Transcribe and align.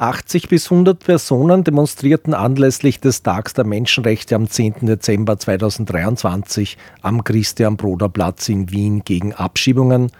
80 0.00 0.48
bis 0.48 0.72
100 0.72 0.98
Personen 0.98 1.62
demonstrierten 1.62 2.32
anlässlich 2.32 3.00
des 3.00 3.22
Tags 3.22 3.52
der 3.52 3.66
Menschenrechte 3.66 4.34
am 4.34 4.48
10. 4.48 4.86
Dezember 4.86 5.38
2023 5.38 6.78
am 7.02 7.22
Christian-Broder-Platz 7.22 8.48
in 8.48 8.70
Wien 8.70 9.04
gegen 9.04 9.34
Abschiebungen, 9.34 10.10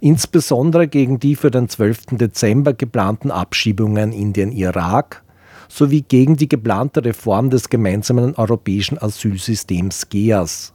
insbesondere 0.00 0.86
gegen 0.86 1.18
die 1.18 1.34
für 1.34 1.50
den 1.50 1.68
12. 1.68 2.12
Dezember 2.12 2.74
geplanten 2.74 3.32
Abschiebungen 3.32 4.12
in 4.12 4.32
den 4.32 4.52
Irak 4.52 5.24
sowie 5.68 6.02
gegen 6.02 6.36
die 6.36 6.48
geplante 6.48 7.04
Reform 7.04 7.50
des 7.50 7.68
gemeinsamen 7.68 8.36
europäischen 8.36 8.98
Asylsystems 8.98 10.08
GEAS. 10.10 10.72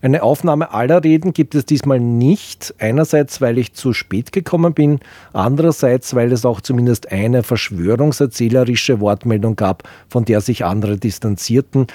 Eine 0.00 0.22
Aufnahme 0.22 0.72
aller 0.72 1.02
Reden 1.02 1.32
gibt 1.32 1.56
es 1.56 1.66
diesmal 1.66 1.98
nicht. 1.98 2.72
Einerseits, 2.78 3.40
weil 3.40 3.58
ich 3.58 3.72
zu 3.72 3.92
spät 3.92 4.30
gekommen 4.30 4.72
bin, 4.72 5.00
andererseits, 5.32 6.14
weil 6.14 6.30
es 6.30 6.44
auch 6.44 6.60
zumindest 6.60 7.10
eine 7.10 7.42
verschwörungserzählerische 7.42 9.00
Wortmeldung 9.00 9.56
gab, 9.56 9.88
von 10.08 10.24
der 10.24 10.40
sich 10.40 10.64
andere 10.64 10.98
distanzierten 10.98 11.88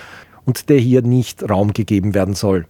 und 0.46 0.70
der 0.70 0.80
hier 0.80 1.02
nicht 1.02 1.50
Raum 1.50 1.72
gegeben 1.72 2.14
werden 2.14 2.34
soll. 2.34 2.66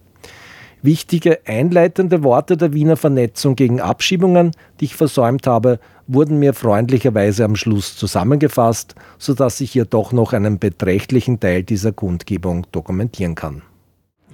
Wichtige 0.83 1.39
einleitende 1.47 2.23
Worte 2.23 2.55
der 2.55 2.73
Wiener 2.73 2.97
Vernetzung 2.97 3.55
gegen 3.55 3.81
Abschiebungen, 3.81 4.52
die 4.79 4.85
ich 4.85 4.95
versäumt 4.95 5.47
habe, 5.47 5.79
wurden 6.05 6.38
mir 6.38 6.53
freundlicherweise 6.53 7.45
am 7.45 7.55
Schluss 7.55 7.95
zusammengefasst, 7.95 8.93
sodass 9.17 9.61
ich 9.61 9.71
hier 9.71 9.85
doch 9.85 10.11
noch 10.11 10.33
einen 10.33 10.59
beträchtlichen 10.59 11.39
Teil 11.39 11.63
dieser 11.63 11.93
Kundgebung 11.93 12.67
dokumentieren 12.71 13.33
kann. 13.33 13.63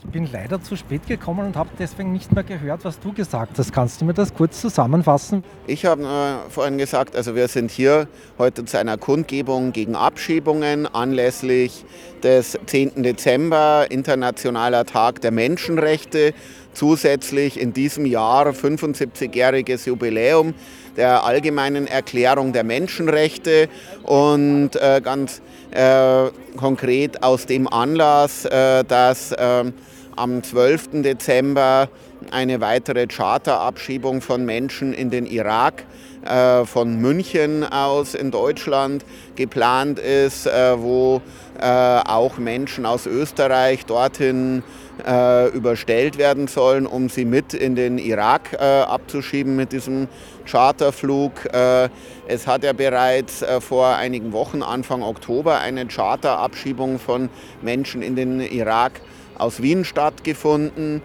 Ich 0.02 0.12
bin 0.12 0.30
leider 0.32 0.62
zu 0.62 0.78
spät 0.78 1.08
gekommen 1.08 1.46
und 1.48 1.58
habe 1.58 1.70
deswegen 1.78 2.14
nicht 2.14 2.32
mehr 2.32 2.44
gehört, 2.44 2.86
was 2.86 3.00
du 3.02 3.12
gesagt 3.12 3.60
hast. 3.60 3.74
Kannst 3.74 4.00
du 4.00 4.06
mir 4.06 4.14
das 4.14 4.34
kurz 4.34 4.62
zusammenfassen? 4.62 5.44
Ich 5.68 5.86
habe 5.86 6.04
äh, 6.04 6.50
vorhin 6.50 6.78
gesagt, 6.78 7.18
also 7.18 7.36
wir 7.36 7.50
sind 7.50 7.70
hier 7.70 8.08
heute 8.38 8.64
zu 8.64 8.80
einer 8.80 8.98
Kundgebung 8.98 9.74
gegen 9.74 9.96
Abschiebungen 9.96 10.88
anlässlich 10.88 11.84
des 12.24 12.58
10. 12.66 13.04
Dezember, 13.04 13.88
Internationaler 13.90 14.86
Tag 14.86 15.20
der 15.20 15.32
Menschenrechte. 15.32 16.34
Zusätzlich 16.74 17.60
in 17.60 17.74
diesem 17.74 18.06
Jahr 18.06 18.48
75-jähriges 18.48 19.86
Jubiläum 19.86 20.54
der 20.96 21.26
Allgemeinen 21.26 21.88
Erklärung 21.88 22.54
der 22.54 22.64
Menschenrechte 22.64 23.68
und 24.04 24.76
äh, 24.76 25.02
ganz 25.04 25.42
äh, 25.72 26.30
konkret 26.56 27.22
aus 27.22 27.46
dem 27.46 27.68
Anlass, 27.68 28.46
äh, 28.46 28.84
dass 28.84 29.36
ähm, 29.38 29.74
am 30.16 30.44
12. 30.44 31.02
Dezember 31.04 31.90
eine 32.32 32.62
weitere 32.62 33.08
Charterabschiebung 33.08 34.22
von 34.22 34.46
Menschen 34.46 34.94
in 34.94 35.10
den 35.10 35.26
Irak 35.26 35.86
äh, 36.26 36.66
von 36.66 36.98
München 36.98 37.64
aus 37.64 38.14
in 38.14 38.32
Deutschland 38.32 39.06
geplant 39.36 40.00
ist, 40.00 40.46
äh, 40.46 40.78
wo 40.78 41.22
äh, 41.60 41.66
auch 41.66 42.38
Menschen 42.38 42.86
aus 42.86 43.06
Österreich 43.06 43.86
dorthin 43.86 44.64
äh, 45.08 45.48
überstellt 45.50 46.18
werden 46.18 46.48
sollen, 46.48 46.86
um 46.86 47.08
sie 47.10 47.26
mit 47.26 47.54
in 47.54 47.76
den 47.76 47.98
Irak 47.98 48.54
äh, 48.54 48.64
abzuschieben 48.64 49.56
mit 49.56 49.72
diesem 49.72 50.08
Charterflug. 50.46 51.54
Äh, 51.54 51.90
es 52.28 52.48
hat 52.48 52.64
ja 52.64 52.74
bereits 52.74 53.44
vor 53.60 53.96
einigen 53.96 54.34
Wochen, 54.34 54.62
Anfang 54.62 55.02
Oktober, 55.02 55.60
eine 55.60 55.88
Charterabschiebung 55.88 57.00
von 57.00 57.30
Menschen 57.62 58.02
in 58.02 58.16
den 58.16 58.40
Irak 58.40 59.02
aus 59.40 59.62
Wien 59.62 59.86
stattgefunden. 59.86 61.02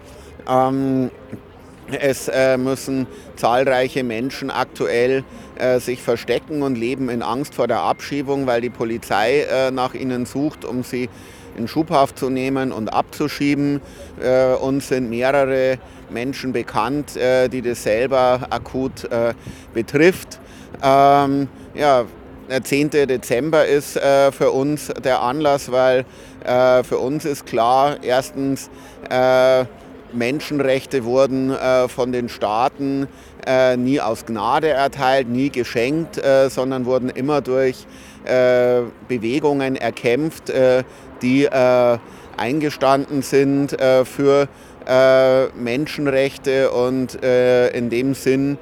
Ähm, 0.47 1.11
es 1.99 2.27
äh, 2.27 2.57
müssen 2.57 3.05
zahlreiche 3.35 4.03
Menschen 4.03 4.49
aktuell 4.49 5.23
äh, 5.57 5.79
sich 5.79 6.01
verstecken 6.01 6.63
und 6.63 6.75
leben 6.75 7.09
in 7.09 7.21
Angst 7.21 7.55
vor 7.55 7.67
der 7.67 7.81
Abschiebung, 7.81 8.47
weil 8.47 8.61
die 8.61 8.71
Polizei 8.71 9.41
äh, 9.41 9.71
nach 9.71 9.93
ihnen 9.93 10.25
sucht, 10.25 10.65
um 10.65 10.83
sie 10.83 11.09
in 11.57 11.67
Schubhaft 11.67 12.17
zu 12.17 12.29
nehmen 12.29 12.71
und 12.71 12.91
abzuschieben. 12.91 13.81
Äh, 14.21 14.55
uns 14.55 14.87
sind 14.87 15.09
mehrere 15.09 15.77
Menschen 16.09 16.53
bekannt, 16.53 17.15
äh, 17.17 17.49
die 17.49 17.61
das 17.61 17.83
selber 17.83 18.47
akut 18.49 19.05
äh, 19.05 19.33
betrifft. 19.73 20.39
Ähm, 20.83 21.47
ja, 21.73 22.05
der 22.49 22.63
10. 22.63 22.89
Dezember 22.91 23.65
ist 23.65 23.97
äh, 23.97 24.31
für 24.31 24.51
uns 24.51 24.91
der 25.03 25.21
Anlass, 25.21 25.71
weil 25.71 26.05
äh, 26.43 26.83
für 26.83 26.99
uns 26.99 27.25
ist 27.25 27.45
klar, 27.45 27.97
erstens, 28.03 28.69
äh, 29.09 29.65
Menschenrechte 30.15 31.03
wurden 31.03 31.51
äh, 31.51 31.87
von 31.87 32.11
den 32.11 32.29
Staaten 32.29 33.07
äh, 33.45 33.77
nie 33.77 33.99
aus 33.99 34.25
Gnade 34.25 34.69
erteilt, 34.69 35.29
nie 35.29 35.49
geschenkt, 35.49 36.17
äh, 36.17 36.49
sondern 36.49 36.85
wurden 36.85 37.09
immer 37.09 37.41
durch 37.41 37.85
Bewegungen 39.07 39.75
erkämpft, 39.75 40.51
die 41.21 41.47
eingestanden 41.47 43.21
sind 43.21 43.77
für 43.79 44.47
Menschenrechte 45.53 46.71
und 46.71 47.13
in 47.13 47.91
dem 47.91 48.15
Sinn 48.15 48.57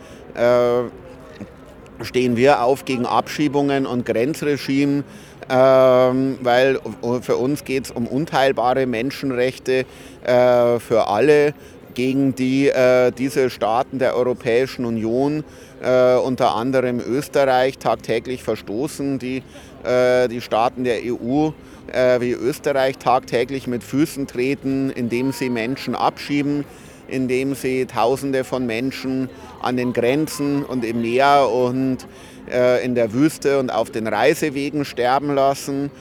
stehen 2.04 2.36
wir 2.36 2.62
auf 2.62 2.86
gegen 2.86 3.06
Abschiebungen 3.06 3.86
und 3.86 4.06
Grenzregime, 4.06 5.04
ähm, 5.50 6.38
weil 6.42 6.80
für 7.22 7.38
uns 7.38 7.64
geht 7.64 7.86
es 7.86 7.92
um 7.92 8.08
unteilbare 8.08 8.86
Menschenrechte 8.86 9.86
äh, 10.24 10.80
für 10.80 11.08
alle, 11.08 11.54
gegen 11.94 12.34
die 12.36 12.70
äh, 12.70 13.12
diese 13.12 13.50
Staaten 13.50 14.00
der 14.00 14.16
Europäischen 14.16 14.86
Union, 14.86 15.44
äh, 15.82 16.16
unter 16.16 16.56
anderem 16.56 17.00
Österreich, 17.00 17.78
tagtäglich 17.78 18.44
verstoßen, 18.44 19.20
die 19.20 19.44
äh, 19.84 20.28
die 20.28 20.42
Staaten 20.42 20.84
der 20.84 21.00
EU 21.04 21.52
äh, 21.92 22.20
wie 22.22 22.32
Österreich 22.32 22.98
tagtäglich 22.98 23.68
mit 23.68 23.84
Füßen 23.84 24.28
treten, 24.28 24.90
indem 24.90 25.32
sie 25.32 25.50
Menschen 25.50 25.96
abschieben 25.96 26.66
indem 27.08 27.56
sie 27.56 27.86
Tausende 27.86 28.44
von 28.44 28.66
Menschen 28.66 29.30
an 29.62 29.78
den 29.78 29.94
Grenzen 29.94 30.64
und 30.64 30.84
im 30.86 31.02
Meer 31.02 31.50
und 31.52 32.08
äh, 32.52 32.84
in 32.84 32.96
der 32.96 33.14
Wüste 33.14 33.60
und 33.60 33.72
auf 33.72 33.90
den 33.90 34.08
Reisewegen 34.08 34.86
sterben 34.86 35.34
lassen. 35.34 35.92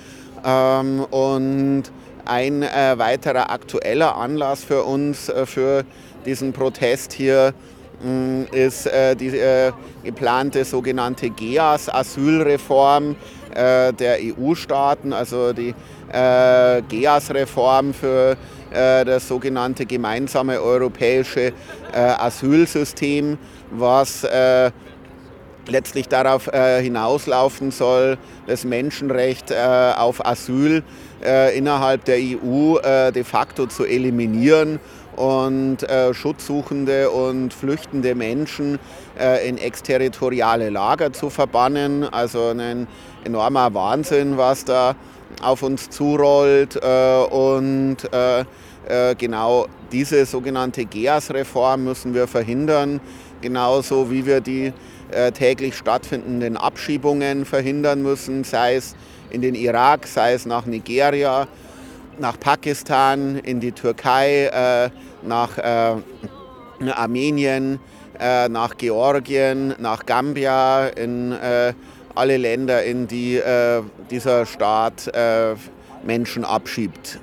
Ähm, 0.44 1.04
und 1.10 1.84
ein 2.24 2.62
äh, 2.62 2.98
weiterer 2.98 3.50
aktueller 3.50 4.16
Anlass 4.16 4.64
für 4.64 4.84
uns, 4.84 5.28
äh, 5.28 5.46
für 5.46 5.84
diesen 6.24 6.52
Protest 6.52 7.12
hier, 7.12 7.54
mm, 8.02 8.42
ist 8.52 8.86
äh, 8.86 9.16
die 9.16 9.36
äh, 9.36 9.72
geplante 10.04 10.64
sogenannte 10.64 11.30
GEAS-Asylreform 11.30 13.16
äh, 13.54 13.92
der 13.92 14.18
EU-Staaten, 14.20 15.12
also 15.12 15.52
die 15.52 15.74
GEAS-Reform 16.14 17.94
für 17.94 18.36
das 18.72 19.28
sogenannte 19.28 19.87
gemeinsame 19.87 20.60
europäische 20.60 21.53
Asylsystem, 21.93 23.38
was 23.71 24.25
letztlich 25.69 26.09
darauf 26.09 26.49
äh, 26.49 26.83
hinauslaufen 26.83 27.71
soll, 27.71 28.19
das 28.47 28.65
Menschenrecht 28.65 29.50
äh, 29.50 29.93
auf 29.97 30.25
Asyl 30.25 30.83
äh, 31.25 31.56
innerhalb 31.56 32.05
der 32.05 32.16
EU 32.16 32.78
äh, 32.78 33.12
de 33.12 33.25
facto 33.25 33.66
zu 33.66 33.84
eliminieren 33.84 34.81
und 35.16 35.83
äh, 35.83 36.15
Schutzsuchende 36.15 37.10
und 37.10 37.53
flüchtende 37.53 38.15
Menschen 38.15 38.78
äh, 39.19 39.47
in 39.49 39.59
exterritoriale 39.59 40.71
Lager 40.71 41.12
zu 41.12 41.31
verbannen. 41.31 42.04
Also 42.04 42.49
ein 42.49 42.87
enormer 43.25 43.72
Wahnsinn, 43.75 44.39
was 44.39 44.65
da 44.65 44.97
auf 45.41 45.62
uns 45.62 45.88
zurollt. 45.91 46.76
und 46.76 47.97
genau 49.19 49.66
diese 49.93 50.26
sogenannte 50.26 50.84
GEAS-Reform 50.84 51.84
müssen 51.84 52.15
wir 52.15 52.26
verhindern, 52.26 53.00
genauso 53.41 54.10
wie 54.10 54.26
wir 54.26 54.41
die 54.41 54.72
äh, 55.12 55.31
täglich 55.32 55.76
stattfindenden 55.76 56.56
Abschiebungen 56.56 57.44
verhindern 57.44 58.03
müssen, 58.03 58.45
sei 58.45 58.77
es 58.77 58.97
in 59.30 59.42
den 59.42 59.54
Irak, 59.54 60.06
sei 60.06 60.33
es 60.33 60.47
nach 60.47 60.65
Nigeria, 60.65 61.47
nach 62.18 62.41
Pakistan, 62.41 63.36
in 63.36 63.60
die 63.60 63.72
Türkei, 63.72 64.47
äh, 64.47 64.91
nach 65.27 65.59
äh, 65.59 65.97
Armenien, 66.91 67.78
nach 68.51 68.77
Georgien, 68.77 69.74
nach 69.78 70.06
Gambia, 70.06 70.86
in 70.89 71.34
alle 72.14 72.36
Länder, 72.36 72.84
in 72.84 73.06
die 73.06 73.41
dieser 74.10 74.47
Staat 74.47 75.10
Menschen 76.04 76.44
abschiebt. 76.44 77.20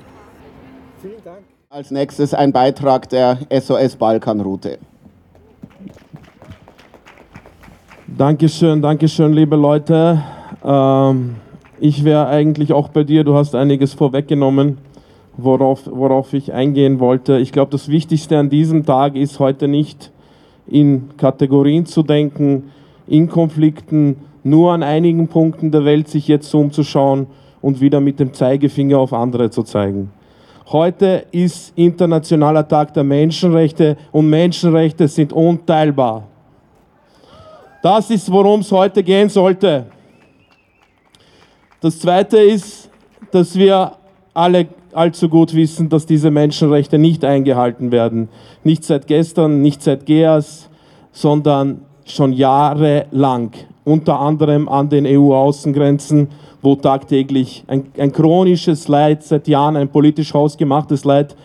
Vielen 1.01 1.23
Dank. 1.23 1.39
Als 1.69 1.91
nächstes 1.91 2.33
ein 2.33 2.51
Beitrag 2.51 3.09
der 3.09 3.37
SOS 3.51 3.95
Balkanroute. 3.95 4.79
Dankeschön, 8.07 8.81
Dankeschön, 8.81 9.33
liebe 9.33 9.55
Leute. 9.55 10.23
Ähm, 10.63 11.35
ich 11.79 12.03
wäre 12.03 12.27
eigentlich 12.27 12.73
auch 12.73 12.89
bei 12.89 13.03
dir. 13.03 13.23
Du 13.23 13.35
hast 13.35 13.53
einiges 13.55 13.93
vorweggenommen, 13.93 14.79
worauf, 15.37 15.81
worauf 15.85 16.33
ich 16.33 16.51
eingehen 16.51 16.99
wollte. 16.99 17.37
Ich 17.37 17.51
glaube, 17.51 17.71
das 17.71 17.87
Wichtigste 17.87 18.37
an 18.37 18.49
diesem 18.49 18.85
Tag 18.85 19.15
ist 19.15 19.39
heute 19.39 19.67
nicht 19.67 20.11
in 20.67 21.15
Kategorien 21.17 21.85
zu 21.85 22.03
denken, 22.03 22.71
in 23.07 23.29
Konflikten, 23.29 24.17
nur 24.43 24.71
an 24.71 24.83
einigen 24.83 25.27
Punkten 25.27 25.71
der 25.71 25.85
Welt 25.85 26.07
sich 26.07 26.27
jetzt 26.27 26.53
umzuschauen 26.53 27.27
und 27.61 27.81
wieder 27.81 27.99
mit 27.99 28.19
dem 28.19 28.33
Zeigefinger 28.33 28.97
auf 28.97 29.13
andere 29.13 29.49
zu 29.49 29.63
zeigen. 29.63 30.11
Heute 30.71 31.25
ist 31.31 31.73
Internationaler 31.75 32.67
Tag 32.67 32.93
der 32.93 33.03
Menschenrechte 33.03 33.97
und 34.11 34.29
Menschenrechte 34.29 35.07
sind 35.07 35.33
unteilbar. 35.33 36.27
Das 37.81 38.09
ist, 38.11 38.31
worum 38.31 38.59
es 38.59 38.71
heute 38.71 39.03
gehen 39.03 39.29
sollte. 39.29 39.85
Das 41.81 41.99
Zweite 41.99 42.37
ist, 42.37 42.89
dass 43.31 43.55
wir 43.55 43.93
alle 44.33 44.67
allzu 44.93 45.29
gut 45.29 45.53
wissen, 45.53 45.89
dass 45.89 46.05
diese 46.05 46.29
Menschenrechte 46.29 46.97
nicht 46.97 47.23
eingehalten 47.23 47.91
werden. 47.91 48.29
Nicht 48.63 48.83
seit 48.83 49.07
gestern, 49.07 49.61
nicht 49.61 49.81
seit 49.81 50.05
GEAS, 50.05 50.69
sondern 51.11 51.81
schon 52.05 52.33
jahrelang. 52.33 53.51
Unter 53.83 54.19
anderem 54.19 54.67
an 54.67 54.89
den 54.89 55.05
EU-Außengrenzen, 55.05 56.27
wo 56.61 56.75
tagtäglich 56.75 57.63
ein, 57.67 57.87
ein, 57.97 58.11
chronisches 58.11 58.87
Leid, 58.87 59.23
seit 59.23 59.47
Jahren 59.47 59.77
ein 59.77 59.89
politisch 59.89 60.33
hausgemachtes 60.33 61.05
Leid 61.05 61.35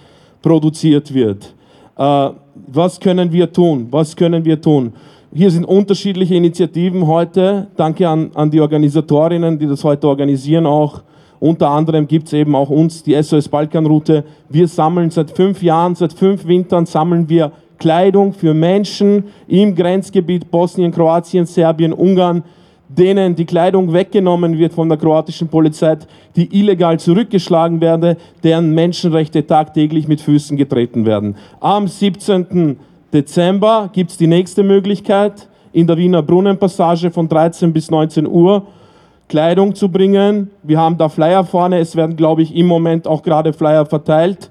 produziert 0.42 1.14
wird. 1.14 1.54
Äh, 1.96 2.30
was 2.66 3.00
können 3.00 3.32
wir 3.32 3.52
tun? 3.52 3.88
Was 3.90 4.14
können 4.16 4.44
wir 4.44 4.60
tun? 4.60 4.92
Hier 5.32 5.50
sind 5.50 5.64
unterschiedliche 5.64 6.34
Initiativen 6.34 7.06
heute. 7.06 7.68
Danke 7.76 8.08
an, 8.08 8.30
an 8.34 8.50
die 8.50 8.60
Organisatorinnen, 8.60 9.58
die 9.58 9.66
das 9.66 9.82
heute 9.82 10.08
organisieren 10.08 10.66
auch. 10.66 11.02
Unter 11.40 11.70
anderem 11.70 12.06
gibt 12.06 12.28
es 12.28 12.32
eben 12.32 12.54
auch 12.54 12.70
uns, 12.70 13.02
die 13.02 13.20
SOS 13.20 13.48
Balkanroute. 13.48 14.24
Wir 14.48 14.68
sammeln 14.68 15.10
seit 15.10 15.30
fünf 15.30 15.62
Jahren, 15.62 15.94
seit 15.94 16.12
fünf 16.12 16.46
Wintern 16.46 16.86
sammeln 16.86 17.28
wir 17.28 17.52
Kleidung 17.84 18.32
für 18.32 18.54
Menschen 18.54 19.24
im 19.46 19.74
Grenzgebiet 19.74 20.50
Bosnien, 20.50 20.90
Kroatien, 20.90 21.44
Serbien, 21.44 21.92
Ungarn, 21.92 22.42
denen 22.88 23.34
die 23.36 23.44
Kleidung 23.44 23.92
weggenommen 23.92 24.56
wird 24.56 24.72
von 24.72 24.88
der 24.88 24.96
kroatischen 24.96 25.48
Polizei, 25.48 25.98
die 26.34 26.48
illegal 26.58 26.98
zurückgeschlagen 26.98 27.82
werden, 27.82 28.16
deren 28.42 28.74
Menschenrechte 28.74 29.46
tagtäglich 29.46 30.08
mit 30.08 30.22
Füßen 30.22 30.56
getreten 30.56 31.04
werden. 31.04 31.36
Am 31.60 31.86
17. 31.86 32.78
Dezember 33.12 33.90
gibt 33.92 34.12
es 34.12 34.16
die 34.16 34.28
nächste 34.28 34.62
Möglichkeit, 34.62 35.46
in 35.74 35.86
der 35.86 35.98
Wiener 35.98 36.22
Brunnenpassage 36.22 37.10
von 37.10 37.28
13 37.28 37.70
bis 37.74 37.90
19 37.90 38.26
Uhr 38.26 38.66
Kleidung 39.28 39.74
zu 39.74 39.90
bringen. 39.90 40.50
Wir 40.62 40.78
haben 40.78 40.96
da 40.96 41.10
Flyer 41.10 41.44
vorne, 41.44 41.80
es 41.80 41.96
werden, 41.96 42.16
glaube 42.16 42.40
ich, 42.40 42.56
im 42.56 42.66
Moment 42.66 43.06
auch 43.06 43.22
gerade 43.22 43.52
Flyer 43.52 43.84
verteilt, 43.84 44.48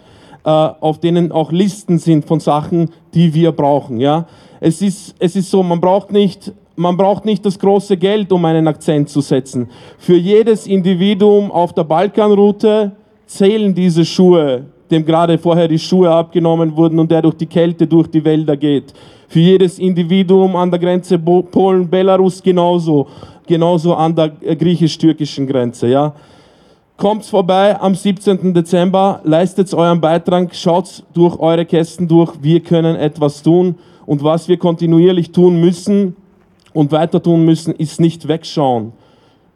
auf 0.50 1.00
denen 1.00 1.32
auch 1.32 1.52
Listen 1.52 1.98
sind 1.98 2.26
von 2.26 2.40
Sachen, 2.40 2.90
die 3.14 3.34
wir 3.34 3.52
brauchen. 3.52 4.00
Ja? 4.00 4.28
Es, 4.60 4.82
ist, 4.82 5.16
es 5.20 5.36
ist 5.36 5.50
so, 5.50 5.64
man 5.64 5.80
braucht 5.80 6.12
nicht 6.12 6.52
man 6.76 6.98
braucht 6.98 7.24
nicht 7.24 7.46
das 7.46 7.60
große 7.60 7.98
Geld, 7.98 8.32
um 8.32 8.44
einen 8.46 8.68
Akzent 8.68 9.08
zu 9.08 9.22
setzen. 9.22 9.70
Für 10.00 10.16
jedes 10.16 10.66
Individuum 10.66 11.52
auf 11.52 11.72
der 11.74 11.84
Balkanroute 11.84 12.94
zählen 13.28 13.76
diese 13.76 14.04
Schuhe 14.04 14.66
dem 14.94 15.06
gerade 15.06 15.38
vorher 15.38 15.68
die 15.68 15.80
Schuhe 15.80 16.10
abgenommen 16.10 16.76
wurden 16.76 17.00
und 17.00 17.10
der 17.10 17.22
durch 17.24 17.36
die 17.36 17.48
Kälte 17.48 17.88
durch 17.88 18.08
die 18.08 18.24
Wälder 18.24 18.56
geht. 18.56 18.94
Für 19.28 19.40
jedes 19.40 19.80
Individuum 19.80 20.56
an 20.56 20.70
der 20.70 20.80
Grenze 20.80 21.18
Polen-Belarus 21.18 22.44
genauso, 22.44 23.08
genauso 23.48 23.96
an 23.96 24.16
der 24.16 24.32
äh, 24.42 24.56
griechisch-türkischen 24.56 25.48
Grenze. 25.48 25.88
Ja. 25.88 26.14
Kommt 26.98 27.26
vorbei 27.26 27.80
am 27.80 27.96
17. 27.96 28.54
Dezember, 28.54 29.22
leistet 29.24 29.74
euren 29.74 30.00
Beitrag, 30.00 30.56
schaut 30.56 31.04
durch 31.14 31.38
eure 31.40 31.66
Kästen 31.66 32.08
durch. 32.08 32.32
Wir 32.42 32.60
können 32.60 32.96
etwas 32.96 33.42
tun 33.42 33.76
und 34.06 34.24
was 34.24 34.48
wir 34.48 34.58
kontinuierlich 34.58 35.32
tun 35.32 35.60
müssen 35.60 36.16
und 36.72 36.92
weiter 36.92 37.22
tun 37.22 37.46
müssen, 37.46 37.74
ist 37.74 38.00
nicht 38.00 38.28
wegschauen, 38.28 38.94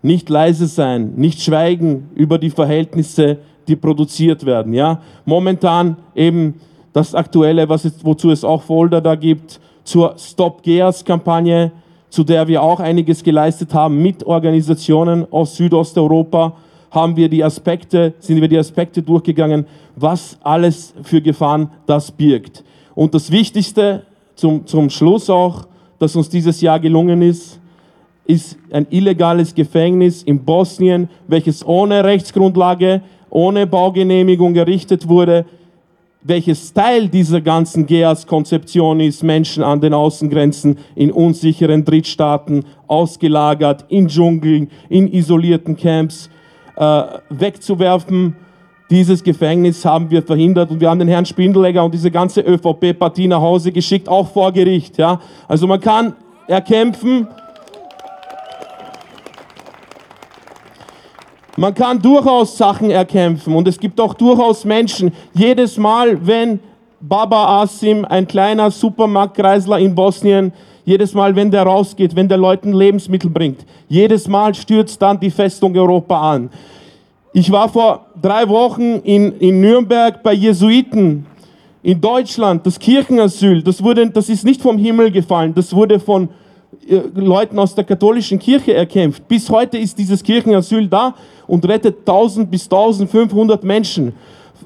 nicht 0.01 0.29
leise 0.29 0.67
sein, 0.67 1.13
nicht 1.15 1.41
schweigen 1.41 2.09
über 2.15 2.37
die 2.37 2.49
Verhältnisse 2.49 3.37
die 3.67 3.75
produziert 3.75 4.45
werden. 4.45 4.73
Ja? 4.73 5.01
Momentan 5.25 5.97
eben 6.15 6.55
das 6.93 7.13
Aktuelle, 7.13 7.67
was 7.69 7.85
es, 7.85 7.93
wozu 8.03 8.31
es 8.31 8.43
auch 8.43 8.63
Folder 8.63 9.01
da 9.01 9.15
gibt, 9.15 9.59
zur 9.83 10.15
Stop 10.17 10.63
Gears 10.63 11.03
Kampagne, 11.03 11.71
zu 12.09 12.23
der 12.23 12.47
wir 12.47 12.63
auch 12.63 12.79
einiges 12.79 13.23
geleistet 13.23 13.73
haben 13.73 14.01
mit 14.01 14.23
Organisationen 14.25 15.31
aus 15.31 15.55
Südosteuropa, 15.55 16.53
haben 16.91 17.15
wir 17.15 17.29
die 17.29 17.43
Aspekte, 17.43 18.13
sind 18.19 18.41
wir 18.41 18.47
die 18.47 18.57
Aspekte 18.57 19.01
durchgegangen, 19.01 19.65
was 19.95 20.37
alles 20.41 20.93
für 21.03 21.21
Gefahren 21.21 21.69
das 21.85 22.11
birgt. 22.11 22.63
Und 22.95 23.13
das 23.13 23.31
Wichtigste 23.31 24.03
zum, 24.35 24.65
zum 24.65 24.89
Schluss 24.89 25.29
auch, 25.29 25.67
dass 25.99 26.15
uns 26.15 26.29
dieses 26.29 26.61
Jahr 26.61 26.79
gelungen 26.79 27.21
ist, 27.21 27.59
ist 28.25 28.57
ein 28.71 28.85
illegales 28.89 29.55
Gefängnis 29.55 30.21
in 30.23 30.43
Bosnien, 30.43 31.09
welches 31.27 31.65
ohne 31.65 32.03
Rechtsgrundlage 32.03 33.01
ohne 33.29 33.67
Baugenehmigung 33.67 34.55
errichtet 34.55 35.07
wurde, 35.07 35.45
welches 36.23 36.73
Teil 36.73 37.07
dieser 37.07 37.39
ganzen 37.39 37.85
GEAS-Konzeption 37.85 38.99
ist, 38.99 39.23
Menschen 39.23 39.63
an 39.63 39.79
den 39.79 39.93
Außengrenzen 39.93 40.77
in 40.95 41.11
unsicheren 41.11 41.85
Drittstaaten 41.85 42.65
ausgelagert, 42.87 43.85
in 43.87 44.07
Dschungeln, 44.07 44.69
in 44.89 45.07
isolierten 45.07 45.77
Camps 45.77 46.29
äh, 46.77 47.03
wegzuwerfen. 47.29 48.35
Dieses 48.89 49.23
Gefängnis 49.23 49.83
haben 49.83 50.09
wir 50.09 50.23
verhindert 50.23 50.71
und 50.71 50.79
wir 50.79 50.89
haben 50.89 50.99
den 50.99 51.09
Herrn 51.09 51.25
Spindelegger 51.25 51.83
und 51.83 51.93
diese 51.93 52.09
ganze 52.09 52.41
ÖVP-Partie 52.41 53.27
nach 53.27 53.41
Hause 53.41 53.71
geschickt, 53.71 54.07
auch 54.07 54.31
vor 54.31 54.51
Gericht. 54.53 54.97
Ja? 54.97 55.19
Also 55.47 55.67
man 55.67 55.81
kann 55.81 56.13
erkämpfen, 56.47 57.27
Man 61.59 61.73
kann 61.73 61.99
durchaus 61.99 62.55
Sachen 62.55 62.91
erkämpfen 62.91 63.55
und 63.55 63.67
es 63.67 63.79
gibt 63.79 63.99
auch 63.99 64.13
durchaus 64.13 64.63
Menschen, 64.63 65.11
jedes 65.33 65.75
Mal, 65.75 66.23
wenn 66.23 66.59
Baba 67.01 67.63
Asim, 67.63 68.05
ein 68.05 68.27
kleiner 68.27 68.69
Supermarktkreisler 68.69 69.79
in 69.79 69.95
Bosnien, 69.95 70.53
jedes 70.87 71.13
Mal, 71.13 71.35
wenn 71.35 71.51
der 71.51 71.63
rausgeht, 71.63 72.15
wenn 72.15 72.29
der 72.29 72.37
Leuten 72.37 72.71
Lebensmittel 72.71 73.29
bringt, 73.29 73.65
jedes 73.89 74.25
Mal 74.29 74.55
stürzt 74.55 75.01
dann 75.01 75.19
die 75.19 75.29
Festung 75.29 75.75
Europa 75.77 76.31
an. 76.31 76.49
Ich 77.33 77.51
war 77.51 77.67
vor 77.67 78.05
drei 78.21 78.47
Wochen 78.47 79.01
in, 79.03 79.33
in 79.33 79.59
Nürnberg 79.59 80.23
bei 80.23 80.31
Jesuiten 80.31 81.25
in 81.83 81.99
Deutschland, 81.99 82.65
das 82.65 82.79
Kirchenasyl, 82.79 83.61
das, 83.61 83.83
wurde, 83.83 84.09
das 84.09 84.29
ist 84.29 84.45
nicht 84.45 84.61
vom 84.61 84.77
Himmel 84.77 85.11
gefallen, 85.11 85.53
das 85.53 85.75
wurde 85.75 85.99
von 85.99 86.29
äh, 86.87 87.01
Leuten 87.15 87.59
aus 87.59 87.75
der 87.75 87.83
katholischen 87.83 88.39
Kirche 88.39 88.73
erkämpft. 88.73 89.27
Bis 89.27 89.49
heute 89.49 89.77
ist 89.77 89.97
dieses 89.97 90.23
Kirchenasyl 90.23 90.87
da 90.87 91.13
und 91.47 91.67
rettet 91.67 91.99
1000 91.99 92.49
bis 92.49 92.63
1500 92.63 93.61
Menschen. 93.61 94.13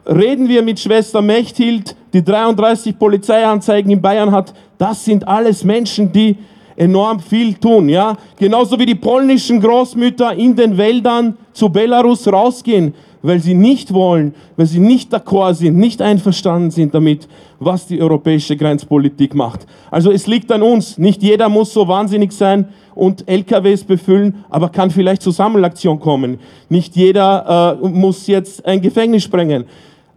Reden 0.06 0.48
wir 0.50 0.62
mit 0.62 0.80
Schwester 0.80 1.22
Mechthild, 1.22 1.96
die 2.14 2.24
33 2.24 2.98
Polizeianzeigen 2.98 3.92
in 3.92 4.02
Bayern 4.02 4.32
hat. 4.32 4.54
Das 4.78 5.06
sind 5.06 5.28
alles 5.28 5.64
Menschen, 5.64 6.12
die 6.12 6.36
enorm 6.76 7.20
viel 7.20 7.54
tun, 7.54 7.90
ja. 7.90 8.18
Genauso 8.38 8.80
wie 8.80 8.86
die 8.86 8.96
polnischen 8.96 9.62
Großmütter 9.62 10.34
in 10.34 10.56
den 10.56 10.78
Wäldern 10.78 11.38
zu 11.54 11.70
Belarus 11.70 12.28
rausgehen 12.28 12.94
weil 13.22 13.40
sie 13.40 13.54
nicht 13.54 13.94
wollen, 13.94 14.34
weil 14.56 14.66
sie 14.66 14.80
nicht 14.80 15.14
d'accord 15.14 15.54
sind, 15.56 15.78
nicht 15.78 16.02
einverstanden 16.02 16.72
sind 16.72 16.94
damit, 16.94 17.28
was 17.60 17.88
die 17.88 18.02
europäische 18.02 18.58
Grenzpolitik 18.58 19.36
macht. 19.36 19.66
Also 19.90 20.12
es 20.12 20.28
liegt 20.28 20.52
an 20.52 20.62
uns. 20.62 20.98
Nicht 20.98 21.22
jeder 21.22 21.50
muss 21.50 21.74
so 21.74 21.88
wahnsinnig 21.88 22.32
sein 22.32 22.70
und 22.96 23.28
LKWs 23.28 23.84
befüllen, 23.84 24.44
aber 24.50 24.70
kann 24.70 24.90
vielleicht 24.90 25.22
zur 25.22 25.34
Sammelaktion 25.34 26.00
kommen. 26.00 26.40
Nicht 26.70 26.96
jeder 26.96 27.80
äh, 27.82 27.88
muss 27.88 28.28
jetzt 28.28 28.66
ein 28.66 28.82
Gefängnis 28.82 29.24
sprengen. 29.24 29.66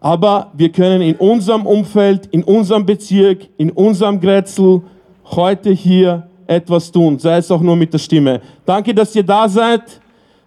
Aber 0.04 0.50
wir 0.52 0.70
können 0.70 1.00
in 1.00 1.16
unserem 1.16 1.64
Umfeld, 1.64 2.26
in 2.26 2.44
unserem 2.44 2.84
Bezirk, 2.84 3.48
in 3.56 3.70
unserem 3.70 4.20
Grätzl 4.20 4.82
heute 5.30 5.70
hier 5.70 6.28
etwas 6.46 6.92
tun, 6.92 7.18
sei 7.18 7.38
es 7.38 7.50
auch 7.50 7.62
nur 7.62 7.74
mit 7.74 7.90
der 7.90 7.98
Stimme. 7.98 8.42
Danke, 8.66 8.94
dass 8.94 9.16
ihr 9.16 9.22
da 9.22 9.48
seid. 9.48 9.80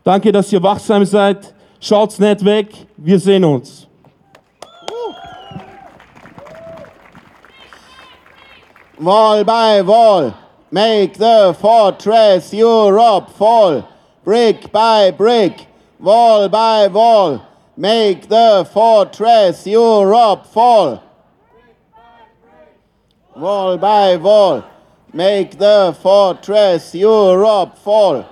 Danke, 0.04 0.32
dass 0.32 0.54
ihr 0.54 0.62
wachsam 0.62 1.04
seid. 1.06 1.56
Schaut's 1.80 2.20
nicht 2.20 2.46
weg, 2.46 2.68
wir 2.98 3.18
sehen 3.18 3.44
uns. 3.44 3.88
Wall 9.00 9.44
by 9.44 9.82
wall, 9.84 10.36
make 10.70 11.16
the 11.18 11.52
fortress 11.60 12.54
Europe 12.54 13.32
fall. 13.36 13.84
Brick 14.24 14.72
by 14.72 15.12
brick, 15.12 15.66
wall 15.98 16.48
by 16.48 16.88
wall, 16.94 17.42
make 17.78 18.28
the 18.28 18.68
fortress 18.74 19.68
Europe 19.68 20.48
fall. 20.48 21.04
Wall 23.36 23.78
by 23.78 24.18
wall, 24.18 24.64
make 25.14 25.52
the 25.60 25.96
fortress 26.02 26.96
Europe 26.96 27.78
fall. 27.78 28.26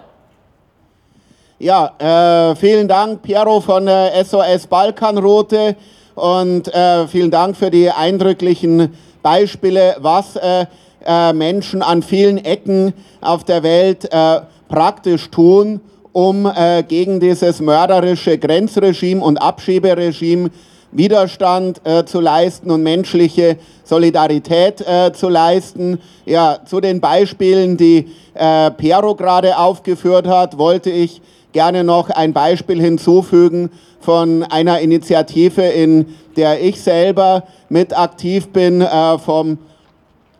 Ja, 1.60 1.94
äh, 2.00 2.56
vielen 2.56 2.88
Dank, 2.88 3.22
Piero 3.22 3.62
von 3.62 3.86
der 3.86 4.26
SOS 4.26 4.68
Balkanroute 4.68 5.76
und 6.16 6.68
äh, 6.74 7.08
vielen 7.08 7.32
Dank 7.32 7.56
für 7.56 7.70
die 7.70 7.90
eindrücklichen 7.90 8.94
Beispiele, 9.22 9.96
was 10.00 10.36
äh, 10.36 10.66
äh, 11.06 11.34
Menschen 11.34 11.82
an 11.82 12.02
vielen 12.02 12.44
Ecken 12.44 12.94
auf 13.22 13.44
der 13.44 13.64
Welt 13.64 14.12
äh, 14.12 14.42
praktisch 14.68 15.30
tun, 15.30 15.80
um 16.16 16.46
äh, 16.46 16.82
gegen 16.84 17.20
dieses 17.20 17.60
mörderische 17.60 18.38
Grenzregime 18.38 19.22
und 19.22 19.36
Abschieberegime 19.38 20.50
Widerstand 20.94 21.82
äh, 21.84 22.06
zu 22.06 22.22
leisten 22.22 22.72
und 22.72 22.84
menschliche 22.84 23.58
Solidarität 23.84 24.80
äh, 24.80 25.12
zu 25.12 25.28
leisten. 25.28 26.00
Ja, 26.26 26.60
zu 26.66 26.80
den 26.80 27.02
Beispielen, 27.02 27.76
die 27.76 28.08
äh, 28.34 28.72
Pero 28.72 29.14
gerade 29.16 29.58
aufgeführt 29.58 30.26
hat, 30.26 30.58
wollte 30.58 30.90
ich 30.90 31.22
gerne 31.52 31.84
noch 31.84 32.10
ein 32.10 32.32
Beispiel 32.32 32.82
hinzufügen 32.82 33.70
von 34.00 34.44
einer 34.44 34.80
Initiative, 34.80 35.64
in 35.64 36.06
der 36.38 36.64
ich 36.64 36.80
selber 36.80 37.44
mit 37.68 37.98
aktiv 37.98 38.48
bin, 38.54 38.80
äh, 38.80 39.18
vom 39.18 39.58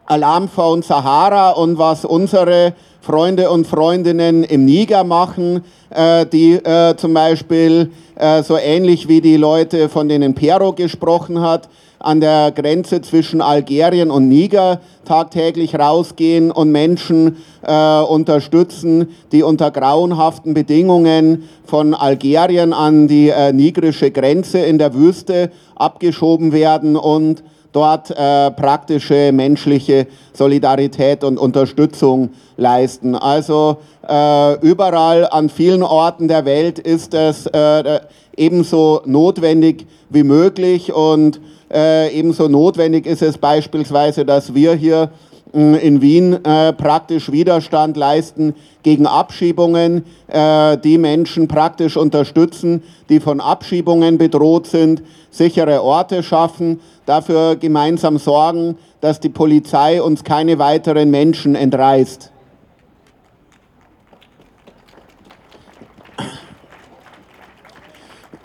Alarmphone 0.06 0.82
Sahara 0.82 1.52
und 1.52 1.78
was 1.78 2.06
unsere 2.06 2.74
Freunde 3.02 3.50
und 3.50 3.68
Freundinnen 3.68 4.44
im 4.44 4.66
Niger 4.66 5.04
machen, 5.04 5.64
äh, 5.90 6.26
die 6.26 6.54
äh, 6.54 6.96
zum 6.96 7.14
Beispiel 7.14 7.92
äh, 8.16 8.42
so 8.44 8.58
ähnlich 8.58 9.08
wie 9.08 9.22
die 9.22 9.38
Leute, 9.38 9.90
von 9.90 10.10
denen 10.10 10.34
Pero 10.34 10.74
gesprochen 10.74 11.42
hat, 11.42 11.70
an 12.00 12.20
der 12.20 12.52
Grenze 12.52 13.02
zwischen 13.02 13.42
Algerien 13.42 14.12
und 14.12 14.28
Niger 14.28 14.80
tagtäglich 15.06 15.78
rausgehen 15.78 16.52
und 16.52 16.72
Menschen 16.72 17.38
äh, 17.64 18.00
unterstützen, 18.02 19.08
die 19.32 19.44
unter 19.44 19.72
grauenhaften 19.72 20.54
Bedingungen 20.54 21.50
von 21.66 21.94
Algerien 21.94 22.74
an 22.74 23.08
die 23.08 23.30
äh, 23.30 23.54
nigrische 23.54 24.12
Grenze 24.12 24.60
in 24.60 24.78
der 24.78 24.94
Wüste 24.94 25.52
abgeschoben 25.76 26.52
werden 26.52 26.96
und 26.96 27.44
dort 27.76 28.10
äh, 28.12 28.52
praktische 28.52 29.32
menschliche 29.34 30.08
Solidarität 30.34 31.24
und 31.24 31.38
Unterstützung 31.38 32.30
leisten. 32.56 33.16
Also 33.16 33.78
äh, 34.08 34.60
überall 34.62 35.28
an 35.30 35.50
vielen 35.50 35.84
Orten 35.84 36.28
der 36.28 36.46
Welt 36.46 36.80
ist 36.80 37.14
es 37.14 37.46
äh, 37.48 38.00
ebenso 38.38 39.02
notwendig 39.06 39.88
wie 40.10 40.24
möglich 40.24 40.94
und 40.94 41.42
äh, 41.74 42.18
ebenso 42.18 42.48
notwendig 42.48 43.06
ist 43.06 43.22
es 43.22 43.38
beispielsweise, 43.38 44.24
dass 44.24 44.54
wir 44.54 44.76
hier 44.76 45.04
äh, 45.04 45.35
in 45.56 46.02
Wien 46.02 46.44
äh, 46.44 46.74
praktisch 46.74 47.32
Widerstand 47.32 47.96
leisten 47.96 48.56
gegen 48.84 49.08
Abschiebungen, 49.08 50.06
äh, 50.28 50.78
die 50.78 50.98
Menschen 50.98 51.48
praktisch 51.48 51.96
unterstützen, 51.96 52.84
die 53.08 53.22
von 53.22 53.40
Abschiebungen 53.40 54.18
bedroht 54.18 54.68
sind, 54.68 55.02
sichere 55.32 55.82
Orte 55.82 56.24
schaffen, 56.24 56.82
dafür 57.06 57.56
gemeinsam 57.56 58.18
sorgen, 58.18 58.78
dass 59.00 59.22
die 59.22 59.30
Polizei 59.30 60.02
uns 60.02 60.26
keine 60.26 60.60
weiteren 60.60 61.10
Menschen 61.10 61.56
entreißt. 61.56 62.32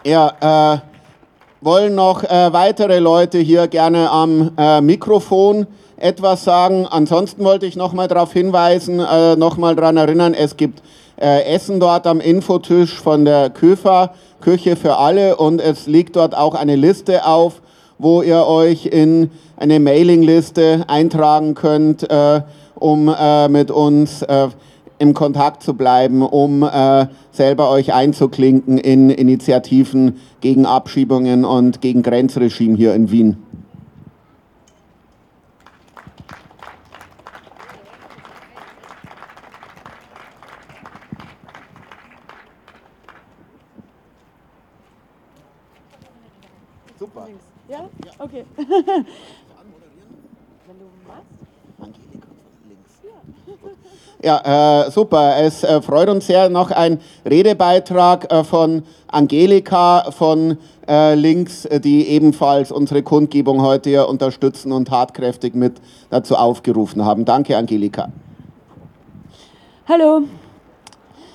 Ja, 0.05 0.75
äh, 0.75 0.79
wollen 1.61 1.95
noch 1.95 2.23
äh, 2.25 2.52
weitere 2.52 3.00
Leute 3.00 3.38
hier 3.38 3.69
gerne 3.69 4.11
am 4.11 4.52
äh, 4.57 4.81
Mikrofon 4.81 5.67
etwas 6.00 6.45
sagen. 6.45 6.87
Ansonsten 6.87 7.45
wollte 7.45 7.66
ich 7.66 7.76
noch 7.76 7.92
mal 7.92 8.09
darauf 8.09 8.33
hinweisen, 8.33 9.00
äh, 9.00 9.37
noch 9.37 9.57
mal 9.57 9.76
daran 9.76 9.97
erinnern, 9.97 10.35
es 10.35 10.57
gibt 10.57 10.83
äh, 11.21 11.45
Essen 11.45 11.80
dort 11.80 12.07
am 12.07 12.21
Infotisch 12.21 12.99
von 12.99 13.25
der 13.25 13.50
Küfer, 13.50 14.14
Küche 14.40 14.76
für 14.76 14.97
alle 14.97 15.37
und 15.37 15.61
es 15.61 15.87
liegt 15.87 16.16
dort 16.16 16.37
auch 16.37 16.54
eine 16.54 16.76
Liste 16.76 17.26
auf, 17.26 17.61
wo 17.99 18.23
ihr 18.23 18.47
euch 18.47 18.87
in 18.87 19.30
eine 19.57 19.78
Mailingliste 19.78 20.85
eintragen 20.88 21.54
könnt, 21.54 22.11
äh, 22.11 22.40
um 22.75 23.09
äh, 23.09 23.49
mit 23.49 23.71
uns 23.71 24.23
äh, 24.23 24.49
im 24.99 25.14
Kontakt 25.14 25.62
zu 25.62 25.75
bleiben, 25.75 26.23
um 26.23 26.62
äh, 26.62 27.07
selber 27.33 27.71
euch 27.71 27.92
einzuklinken 27.92 28.78
in 28.78 29.11
Initiativen 29.11 30.16
gegen 30.40 30.66
Abschiebungen 30.66 31.45
und 31.45 31.80
gegen 31.80 32.02
Grenzregime 32.02 32.76
hier 32.76 32.95
in 32.95 33.11
Wien. 33.11 33.37
Super. 47.00 47.28
Ja? 47.66 47.88
Okay. 48.19 48.45
Ja, 54.23 54.85
äh, 54.85 54.90
super. 54.90 55.38
Es 55.38 55.64
äh, 55.64 55.80
freut 55.80 56.11
uns 56.11 56.26
sehr. 56.26 56.50
Noch 56.50 56.71
ein 56.71 57.00
Redebeitrag 57.25 58.30
äh, 58.30 58.45
von 58.45 58.83
Angelika 59.09 60.11
von 60.11 60.59
äh, 60.87 61.14
links, 61.14 61.64
äh, 61.64 61.80
die 61.80 62.07
ebenfalls 62.07 62.71
unsere 62.71 63.02
Kundgebung 63.02 63.62
heute 63.62 63.88
hier 63.88 64.09
unterstützen 64.11 64.73
und 64.73 64.88
tatkräftig 64.88 65.54
mit 65.54 65.80
dazu 66.11 66.37
aufgerufen 66.37 67.02
haben. 67.02 67.25
Danke, 67.25 67.57
Angelika. 67.57 68.12
Hallo. 69.88 70.25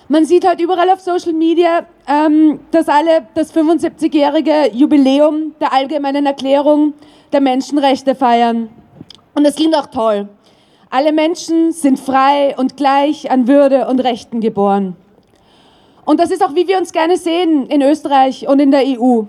Man 0.07 0.25
sieht 0.25 0.47
halt 0.47 0.61
überall 0.61 0.91
auf 0.91 0.99
Social 0.99 1.33
Media, 1.33 1.87
ähm, 2.07 2.59
dass 2.71 2.87
alle 2.87 3.27
das 3.33 3.53
75-jährige 3.53 4.71
Jubiläum 4.73 5.55
der 5.59 5.73
allgemeinen 5.73 6.25
Erklärung 6.25 6.93
der 7.31 7.41
Menschenrechte 7.41 8.15
feiern. 8.15 8.69
Und 9.33 9.43
das 9.43 9.55
klingt 9.55 9.75
auch 9.75 9.87
toll. 9.87 10.29
Alle 10.89 11.11
Menschen 11.11 11.71
sind 11.71 11.99
frei 11.99 12.55
und 12.57 12.77
gleich 12.77 13.29
an 13.29 13.47
Würde 13.47 13.87
und 13.87 13.99
Rechten 13.99 14.39
geboren. 14.39 14.95
Und 16.05 16.19
das 16.19 16.29
ist 16.29 16.43
auch, 16.43 16.53
wie 16.53 16.67
wir 16.67 16.77
uns 16.77 16.91
gerne 16.91 17.17
sehen 17.17 17.65
in 17.67 17.81
Österreich 17.81 18.47
und 18.47 18.59
in 18.59 18.71
der 18.71 18.83
EU. 18.85 19.23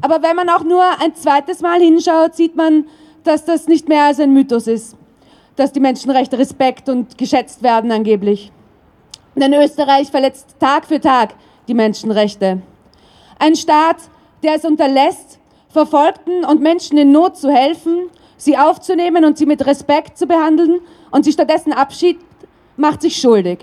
Aber 0.00 0.22
wenn 0.22 0.34
man 0.34 0.48
auch 0.48 0.64
nur 0.64 0.82
ein 1.00 1.14
zweites 1.14 1.60
Mal 1.60 1.80
hinschaut, 1.80 2.34
sieht 2.34 2.56
man, 2.56 2.86
dass 3.22 3.44
das 3.44 3.68
nicht 3.68 3.88
mehr 3.88 4.04
als 4.04 4.18
ein 4.18 4.32
Mythos 4.32 4.66
ist, 4.66 4.96
dass 5.56 5.72
die 5.72 5.80
Menschenrechte 5.80 6.38
Respekt 6.38 6.88
und 6.88 7.18
geschätzt 7.18 7.62
werden 7.62 7.92
angeblich. 7.92 8.50
Denn 9.36 9.52
Österreich 9.52 10.10
verletzt 10.10 10.56
Tag 10.58 10.86
für 10.86 11.00
Tag 11.00 11.34
die 11.70 11.74
Menschenrechte. 11.74 12.60
Ein 13.38 13.56
Staat, 13.56 13.96
der 14.42 14.56
es 14.56 14.64
unterlässt, 14.64 15.38
Verfolgten 15.68 16.44
und 16.44 16.60
Menschen 16.60 16.98
in 16.98 17.12
Not 17.12 17.36
zu 17.36 17.50
helfen 17.50 18.10
sie 18.40 18.56
aufzunehmen 18.56 19.24
und 19.24 19.38
sie 19.38 19.46
mit 19.46 19.64
Respekt 19.66 20.18
zu 20.18 20.26
behandeln 20.26 20.80
und 21.10 21.24
sie 21.24 21.32
stattdessen 21.32 21.72
abschiebt, 21.72 22.24
macht 22.76 23.02
sich 23.02 23.16
schuldig. 23.16 23.60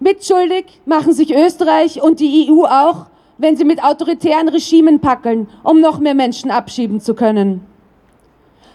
Mitschuldig 0.00 0.66
machen 0.84 1.14
sich 1.14 1.34
Österreich 1.34 2.02
und 2.02 2.20
die 2.20 2.50
EU 2.50 2.64
auch, 2.64 3.06
wenn 3.38 3.56
sie 3.56 3.64
mit 3.64 3.82
autoritären 3.82 4.48
Regimen 4.48 5.00
packeln, 5.00 5.48
um 5.62 5.80
noch 5.80 5.98
mehr 5.98 6.14
Menschen 6.14 6.50
abschieben 6.50 7.00
zu 7.00 7.14
können. 7.14 7.66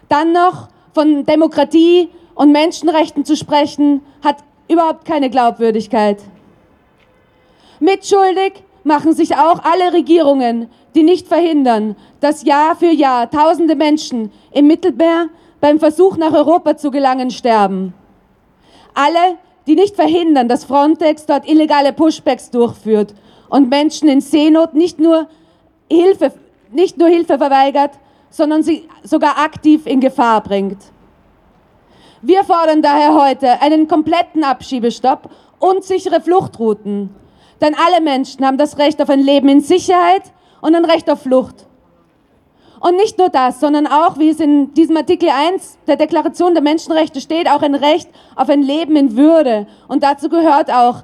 Dann 0.09 0.31
noch 0.33 0.69
von 0.93 1.23
Demokratie 1.23 2.09
und 2.33 2.51
Menschenrechten 2.51 3.25
zu 3.25 3.35
sprechen, 3.37 4.01
hat 4.23 4.37
überhaupt 4.67 5.05
keine 5.05 5.29
Glaubwürdigkeit. 5.29 6.17
Mitschuldig 7.79 8.63
machen 8.83 9.13
sich 9.13 9.35
auch 9.35 9.63
alle 9.63 9.93
Regierungen, 9.93 10.69
die 10.95 11.03
nicht 11.03 11.27
verhindern, 11.27 11.95
dass 12.19 12.43
Jahr 12.43 12.75
für 12.75 12.91
Jahr 12.91 13.29
tausende 13.29 13.75
Menschen 13.75 14.31
im 14.51 14.67
Mittelmeer 14.67 15.27
beim 15.61 15.79
Versuch 15.79 16.17
nach 16.17 16.33
Europa 16.33 16.77
zu 16.77 16.91
gelangen 16.91 17.31
sterben. 17.31 17.93
Alle, 18.93 19.37
die 19.67 19.75
nicht 19.75 19.95
verhindern, 19.95 20.47
dass 20.47 20.65
Frontex 20.65 21.25
dort 21.25 21.47
illegale 21.47 21.93
Pushbacks 21.93 22.49
durchführt 22.49 23.13
und 23.49 23.69
Menschen 23.69 24.09
in 24.09 24.21
Seenot 24.21 24.73
nicht 24.73 24.99
nur 24.99 25.27
Hilfe, 25.91 26.33
nicht 26.71 26.97
nur 26.97 27.07
Hilfe 27.07 27.37
verweigert, 27.37 27.91
sondern 28.29 28.63
sie 28.63 28.87
sogar 29.03 29.37
aktiv 29.39 29.85
in 29.85 29.99
Gefahr 29.99 30.41
bringt. 30.41 30.77
Wir 32.21 32.43
fordern 32.43 32.81
daher 32.81 33.13
heute 33.13 33.61
einen 33.61 33.87
kompletten 33.87 34.43
Abschiebestopp 34.43 35.29
und 35.59 35.83
sichere 35.83 36.21
Fluchtrouten. 36.21 37.15
Denn 37.61 37.75
alle 37.75 38.01
Menschen 38.01 38.45
haben 38.45 38.57
das 38.57 38.77
Recht 38.77 39.01
auf 39.01 39.09
ein 39.09 39.19
Leben 39.19 39.49
in 39.49 39.61
Sicherheit 39.61 40.23
und 40.61 40.75
ein 40.75 40.85
Recht 40.85 41.09
auf 41.09 41.21
Flucht. 41.21 41.65
Und 42.79 42.95
nicht 42.95 43.17
nur 43.17 43.29
das, 43.29 43.59
sondern 43.59 43.87
auch, 43.87 44.17
wie 44.17 44.29
es 44.29 44.39
in 44.39 44.73
diesem 44.73 44.95
Artikel 44.95 45.29
1 45.29 45.79
der 45.87 45.97
Deklaration 45.97 46.53
der 46.53 46.63
Menschenrechte 46.63 47.19
steht, 47.19 47.49
auch 47.49 47.61
ein 47.61 47.75
Recht 47.75 48.09
auf 48.37 48.49
ein 48.49 48.63
Leben 48.63 48.95
in 48.95 49.17
Würde. 49.17 49.67
Und 49.89 50.03
dazu 50.03 50.29
gehört 50.29 50.71
auch 50.71 51.03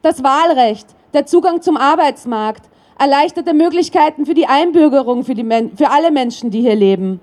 das 0.00 0.22
Wahlrecht, 0.24 0.86
der 1.12 1.26
Zugang 1.26 1.60
zum 1.60 1.76
Arbeitsmarkt, 1.76 2.70
erleichterte 2.98 3.52
Möglichkeiten 3.52 4.24
für 4.24 4.34
die 4.34 4.46
Einbürgerung 4.46 5.24
für, 5.24 5.34
die 5.34 5.44
für 5.76 5.90
alle 5.90 6.10
Menschen, 6.10 6.50
die 6.50 6.62
hier 6.62 6.74
leben. 6.74 7.20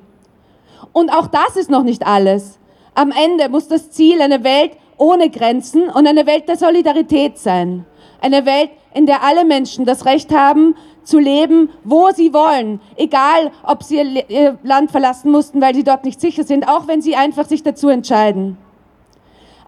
Und 0.93 1.12
auch 1.12 1.27
das 1.27 1.55
ist 1.55 1.69
noch 1.69 1.84
nicht 1.84 2.05
alles. 2.05 2.60
Am 2.93 3.12
Ende 3.12 3.50
muss 3.50 3.67
das 3.67 3.91
Ziel 3.91 4.22
eine 4.22 4.43
Welt 4.43 4.72
ohne 4.98 5.29
Grenzen 5.29 5.89
und 5.89 6.07
eine 6.07 6.25
Welt 6.25 6.48
der 6.48 6.57
Solidarität 6.57 7.38
sein. 7.38 7.86
Eine 8.22 8.46
Welt, 8.46 8.72
in 8.94 9.06
der 9.06 9.24
alle 9.24 9.46
Menschen 9.46 9.86
das 9.86 10.06
Recht 10.06 10.34
haben, 10.34 10.76
zu 11.04 11.20
leben, 11.20 11.70
wo 11.84 12.10
sie 12.12 12.34
wollen. 12.34 12.82
Egal, 12.96 13.52
ob 13.64 13.84
sie 13.84 14.24
ihr 14.28 14.58
Land 14.64 14.92
verlassen 14.92 15.32
mussten, 15.32 15.62
weil 15.62 15.74
sie 15.74 15.84
dort 15.84 16.04
nicht 16.04 16.20
sicher 16.20 16.44
sind, 16.44 16.68
auch 16.68 16.88
wenn 16.88 17.02
sie 17.02 17.16
einfach 17.16 17.48
sich 17.48 17.64
dazu 17.64 17.88
entscheiden. 17.90 18.58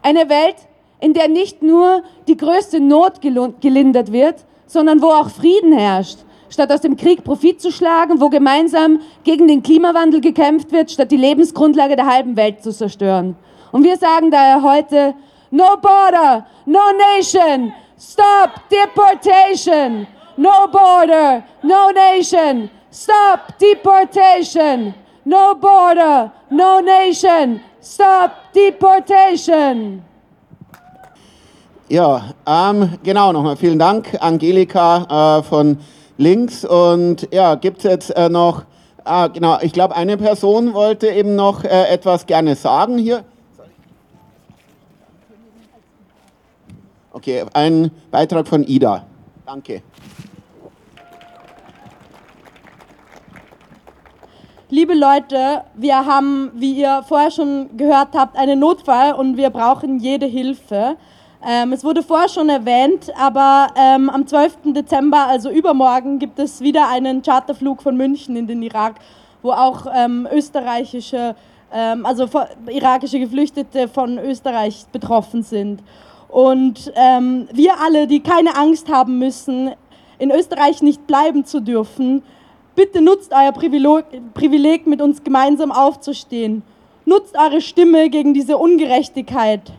Eine 0.01 0.29
Welt, 0.29 0.55
in 0.99 1.13
der 1.13 1.29
nicht 1.29 1.61
nur 1.61 2.03
die 2.27 2.37
größte 2.37 2.79
Not 2.79 3.21
gelindert 3.21 4.11
wird, 4.11 4.45
sondern 4.65 5.01
wo 5.01 5.07
auch 5.07 5.29
Frieden 5.29 5.71
herrscht. 5.71 6.19
Statt 6.49 6.71
aus 6.71 6.81
dem 6.81 6.97
Krieg 6.97 7.23
Profit 7.23 7.61
zu 7.61 7.71
schlagen, 7.71 8.19
wo 8.19 8.29
gemeinsam 8.29 8.99
gegen 9.23 9.47
den 9.47 9.61
Klimawandel 9.61 10.19
gekämpft 10.19 10.71
wird, 10.71 10.91
statt 10.91 11.11
die 11.11 11.17
Lebensgrundlage 11.17 11.95
der 11.95 12.07
halben 12.07 12.35
Welt 12.35 12.63
zu 12.63 12.71
zerstören. 12.71 13.35
Und 13.71 13.83
wir 13.83 13.97
sagen 13.97 14.31
daher 14.31 14.63
heute, 14.63 15.13
no 15.51 15.77
border, 15.81 16.47
no 16.65 16.79
nation, 17.15 17.71
stop 17.99 18.69
deportation, 18.69 20.07
no 20.37 20.67
border, 20.67 21.43
no 21.63 21.91
nation, 21.91 22.69
stop 22.89 23.57
deportation, 23.59 24.93
no 25.25 25.53
border, 25.55 26.31
no 26.49 26.79
nation, 26.79 27.61
stop 27.81 28.53
deportation. 28.53 30.03
Ja, 31.89 32.21
ähm, 32.45 32.99
genau, 33.03 33.33
nochmal 33.33 33.57
vielen 33.57 33.79
Dank, 33.79 34.15
Angelika 34.19 35.39
äh, 35.39 35.43
von 35.43 35.79
links. 36.17 36.63
Und 36.63 37.27
ja, 37.33 37.55
gibt 37.55 37.79
es 37.79 37.83
jetzt 37.83 38.09
äh, 38.11 38.29
noch, 38.29 38.63
ah, 39.03 39.27
genau, 39.27 39.57
ich 39.61 39.73
glaube, 39.73 39.95
eine 39.95 40.15
Person 40.15 40.73
wollte 40.75 41.07
eben 41.07 41.35
noch 41.35 41.63
äh, 41.63 41.87
etwas 41.89 42.27
gerne 42.27 42.55
sagen 42.55 42.99
hier. 42.99 43.25
Okay, 47.19 47.43
ein 47.51 47.91
Beitrag 48.11 48.47
von 48.47 48.63
Ida. 48.63 49.05
Danke. 49.45 49.81
Liebe 54.69 54.93
Leute, 54.93 55.65
wir 55.75 56.05
haben, 56.05 56.49
wie 56.55 56.79
ihr 56.79 57.03
vorher 57.05 57.29
schon 57.29 57.75
gehört 57.75 58.15
habt, 58.15 58.37
einen 58.37 58.59
Notfall 58.59 59.15
und 59.15 59.35
wir 59.35 59.49
brauchen 59.49 59.99
jede 59.99 60.27
Hilfe. 60.27 60.95
Ähm, 61.45 61.73
es 61.73 61.83
wurde 61.83 62.03
vorher 62.03 62.29
schon 62.29 62.47
erwähnt, 62.47 63.11
aber 63.19 63.67
ähm, 63.75 64.09
am 64.09 64.25
12. 64.25 64.71
Dezember, 64.73 65.27
also 65.27 65.49
übermorgen, 65.49 66.19
gibt 66.19 66.39
es 66.39 66.61
wieder 66.61 66.87
einen 66.87 67.21
Charterflug 67.21 67.81
von 67.81 67.97
München 67.97 68.37
in 68.37 68.47
den 68.47 68.63
Irak, 68.63 68.95
wo 69.41 69.51
auch 69.51 69.87
ähm, 69.93 70.25
österreichische, 70.31 71.35
ähm, 71.73 72.05
also 72.05 72.29
irakische 72.69 73.19
Geflüchtete 73.19 73.89
von 73.89 74.17
Österreich 74.19 74.85
betroffen 74.93 75.43
sind. 75.43 75.83
Und 76.29 76.91
ähm, 76.95 77.47
wir 77.51 77.79
alle, 77.81 78.07
die 78.07 78.21
keine 78.21 78.55
Angst 78.55 78.89
haben 78.89 79.19
müssen, 79.19 79.71
in 80.19 80.31
Österreich 80.31 80.81
nicht 80.81 81.05
bleiben 81.07 81.45
zu 81.45 81.59
dürfen, 81.59 82.23
bitte 82.75 83.01
nutzt 83.01 83.33
euer 83.33 83.51
Privileg, 83.51 84.87
mit 84.87 85.01
uns 85.01 85.23
gemeinsam 85.23 85.71
aufzustehen. 85.71 86.61
Nutzt 87.05 87.35
eure 87.37 87.61
Stimme 87.61 88.09
gegen 88.09 88.33
diese 88.33 88.57
Ungerechtigkeit 88.57 89.71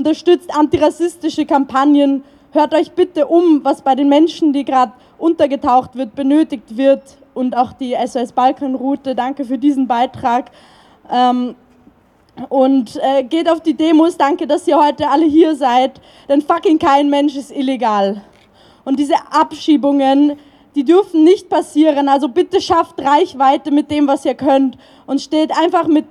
unterstützt 0.00 0.54
antirassistische 0.56 1.44
Kampagnen, 1.44 2.24
hört 2.52 2.72
euch 2.72 2.92
bitte 2.92 3.26
um, 3.26 3.62
was 3.64 3.82
bei 3.82 3.94
den 3.94 4.08
Menschen, 4.08 4.54
die 4.54 4.64
gerade 4.64 4.92
untergetaucht 5.18 5.94
wird, 5.94 6.14
benötigt 6.14 6.78
wird 6.78 7.02
und 7.34 7.54
auch 7.54 7.74
die 7.74 7.94
SOS 8.06 8.32
Balkanroute. 8.32 9.14
Danke 9.14 9.44
für 9.44 9.58
diesen 9.58 9.86
Beitrag. 9.86 10.50
Ähm, 11.12 11.54
und 12.48 12.98
äh, 13.02 13.22
geht 13.22 13.50
auf 13.50 13.60
die 13.60 13.74
Demos. 13.74 14.16
Danke, 14.16 14.46
dass 14.46 14.66
ihr 14.66 14.78
heute 14.78 15.08
alle 15.08 15.26
hier 15.26 15.54
seid. 15.54 16.00
Denn 16.28 16.40
fucking 16.40 16.78
kein 16.78 17.10
Mensch 17.10 17.36
ist 17.36 17.50
illegal. 17.50 18.22
Und 18.84 18.98
diese 18.98 19.14
Abschiebungen, 19.30 20.36
die 20.74 20.84
dürfen 20.84 21.24
nicht 21.24 21.48
passieren. 21.48 22.08
Also 22.08 22.28
bitte 22.28 22.60
schafft 22.60 23.00
Reichweite 23.00 23.70
mit 23.70 23.90
dem, 23.90 24.06
was 24.06 24.24
ihr 24.24 24.34
könnt. 24.34 24.78
Und 25.06 25.20
steht 25.20 25.56
einfach 25.56 25.86
mit 25.86 26.06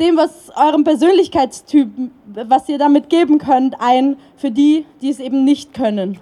dem, 0.00 0.16
was 0.16 0.50
eurem 0.56 0.84
Persönlichkeitstyp, 0.84 1.88
was 2.26 2.68
ihr 2.68 2.78
damit 2.78 3.08
geben 3.08 3.38
könnt, 3.38 3.80
ein 3.80 4.16
für 4.36 4.50
die, 4.50 4.86
die 5.00 5.10
es 5.10 5.20
eben 5.20 5.44
nicht 5.44 5.72
können. 5.72 6.18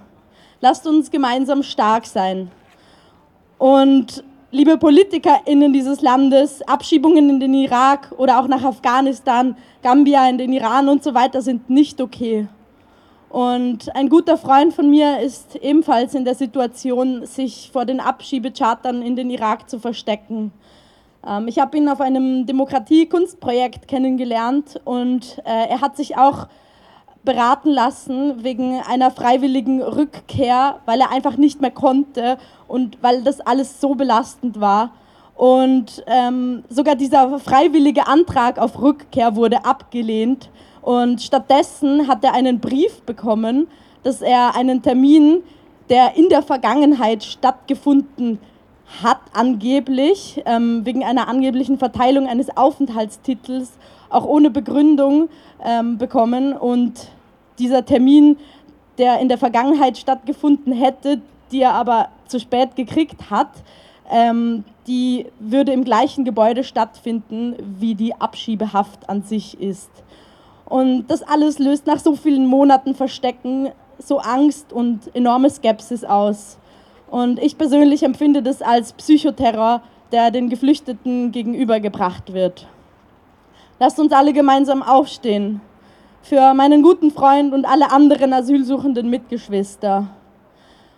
Lasst 0.60 0.86
uns 0.86 1.10
gemeinsam 1.10 1.62
stark 1.62 2.06
sein. 2.06 2.50
Und 3.58 4.24
liebe 4.52 4.76
PolitikerInnen 4.76 5.72
dieses 5.72 6.02
Landes, 6.02 6.60
Abschiebungen 6.68 7.30
in 7.30 7.40
den 7.40 7.54
Irak 7.54 8.12
oder 8.18 8.38
auch 8.38 8.46
nach 8.46 8.62
Afghanistan, 8.62 9.56
Gambia, 9.82 10.28
in 10.28 10.36
den 10.36 10.52
Iran 10.52 10.90
und 10.90 11.02
so 11.02 11.14
weiter 11.14 11.40
sind 11.40 11.70
nicht 11.70 12.00
okay. 12.00 12.46
Und 13.30 13.96
ein 13.96 14.10
guter 14.10 14.36
Freund 14.36 14.74
von 14.74 14.90
mir 14.90 15.20
ist 15.20 15.56
ebenfalls 15.56 16.14
in 16.14 16.26
der 16.26 16.34
Situation, 16.34 17.24
sich 17.24 17.70
vor 17.72 17.86
den 17.86 17.98
Abschiebechartern 17.98 19.00
in 19.00 19.16
den 19.16 19.30
Irak 19.30 19.70
zu 19.70 19.78
verstecken. 19.78 20.52
Ähm, 21.26 21.48
ich 21.48 21.58
habe 21.58 21.78
ihn 21.78 21.88
auf 21.88 22.02
einem 22.02 22.44
Demokratie-Kunstprojekt 22.44 23.88
kennengelernt 23.88 24.78
und 24.84 25.38
äh, 25.46 25.70
er 25.70 25.80
hat 25.80 25.96
sich 25.96 26.18
auch 26.18 26.46
beraten 27.24 27.70
lassen 27.70 28.42
wegen 28.42 28.80
einer 28.80 29.10
freiwilligen 29.10 29.82
Rückkehr, 29.82 30.80
weil 30.86 31.00
er 31.00 31.10
einfach 31.10 31.36
nicht 31.36 31.60
mehr 31.60 31.70
konnte 31.70 32.38
und 32.66 32.98
weil 33.02 33.22
das 33.22 33.40
alles 33.40 33.80
so 33.80 33.94
belastend 33.94 34.60
war. 34.60 34.90
Und 35.34 36.04
ähm, 36.06 36.64
sogar 36.68 36.94
dieser 36.94 37.38
freiwillige 37.38 38.06
Antrag 38.06 38.58
auf 38.58 38.80
Rückkehr 38.80 39.36
wurde 39.36 39.64
abgelehnt. 39.64 40.50
Und 40.82 41.22
stattdessen 41.22 42.08
hat 42.08 42.24
er 42.24 42.34
einen 42.34 42.60
Brief 42.60 43.02
bekommen, 43.02 43.68
dass 44.02 44.20
er 44.20 44.56
einen 44.56 44.82
Termin, 44.82 45.42
der 45.88 46.16
in 46.16 46.28
der 46.28 46.42
Vergangenheit 46.42 47.22
stattgefunden 47.22 48.38
hat 49.02 49.20
angeblich 49.32 50.42
ähm, 50.44 50.84
wegen 50.84 51.04
einer 51.04 51.28
angeblichen 51.28 51.78
Verteilung 51.78 52.26
eines 52.26 52.56
Aufenthaltstitels 52.56 53.72
auch 54.10 54.24
ohne 54.24 54.50
Begründung 54.50 55.28
ähm, 55.64 55.98
bekommen. 55.98 56.52
Und 56.52 57.08
dieser 57.58 57.84
Termin, 57.84 58.36
der 58.98 59.20
in 59.20 59.28
der 59.28 59.38
Vergangenheit 59.38 59.96
stattgefunden 59.96 60.72
hätte, 60.72 61.20
die 61.50 61.62
er 61.62 61.72
aber 61.72 62.08
zu 62.26 62.38
spät 62.40 62.76
gekriegt 62.76 63.30
hat, 63.30 63.50
ähm, 64.10 64.64
die 64.86 65.26
würde 65.38 65.72
im 65.72 65.84
gleichen 65.84 66.24
Gebäude 66.24 66.64
stattfinden, 66.64 67.54
wie 67.78 67.94
die 67.94 68.14
Abschiebehaft 68.14 69.08
an 69.08 69.22
sich 69.22 69.60
ist. 69.60 69.90
Und 70.64 71.06
das 71.08 71.22
alles 71.22 71.58
löst 71.58 71.86
nach 71.86 71.98
so 71.98 72.16
vielen 72.16 72.46
Monaten 72.46 72.94
Verstecken 72.94 73.70
so 73.98 74.18
Angst 74.18 74.72
und 74.72 75.14
enorme 75.14 75.50
Skepsis 75.50 76.04
aus. 76.04 76.58
Und 77.12 77.38
ich 77.42 77.58
persönlich 77.58 78.04
empfinde 78.04 78.42
das 78.42 78.62
als 78.62 78.94
Psychoterror, 78.94 79.82
der 80.12 80.30
den 80.30 80.48
Geflüchteten 80.48 81.30
gegenübergebracht 81.30 82.32
wird. 82.32 82.66
Lasst 83.78 84.00
uns 84.00 84.12
alle 84.12 84.32
gemeinsam 84.32 84.82
aufstehen 84.82 85.60
für 86.22 86.54
meinen 86.54 86.82
guten 86.82 87.10
Freund 87.10 87.52
und 87.52 87.66
alle 87.66 87.92
anderen 87.92 88.32
asylsuchenden 88.32 89.10
Mitgeschwister. 89.10 90.06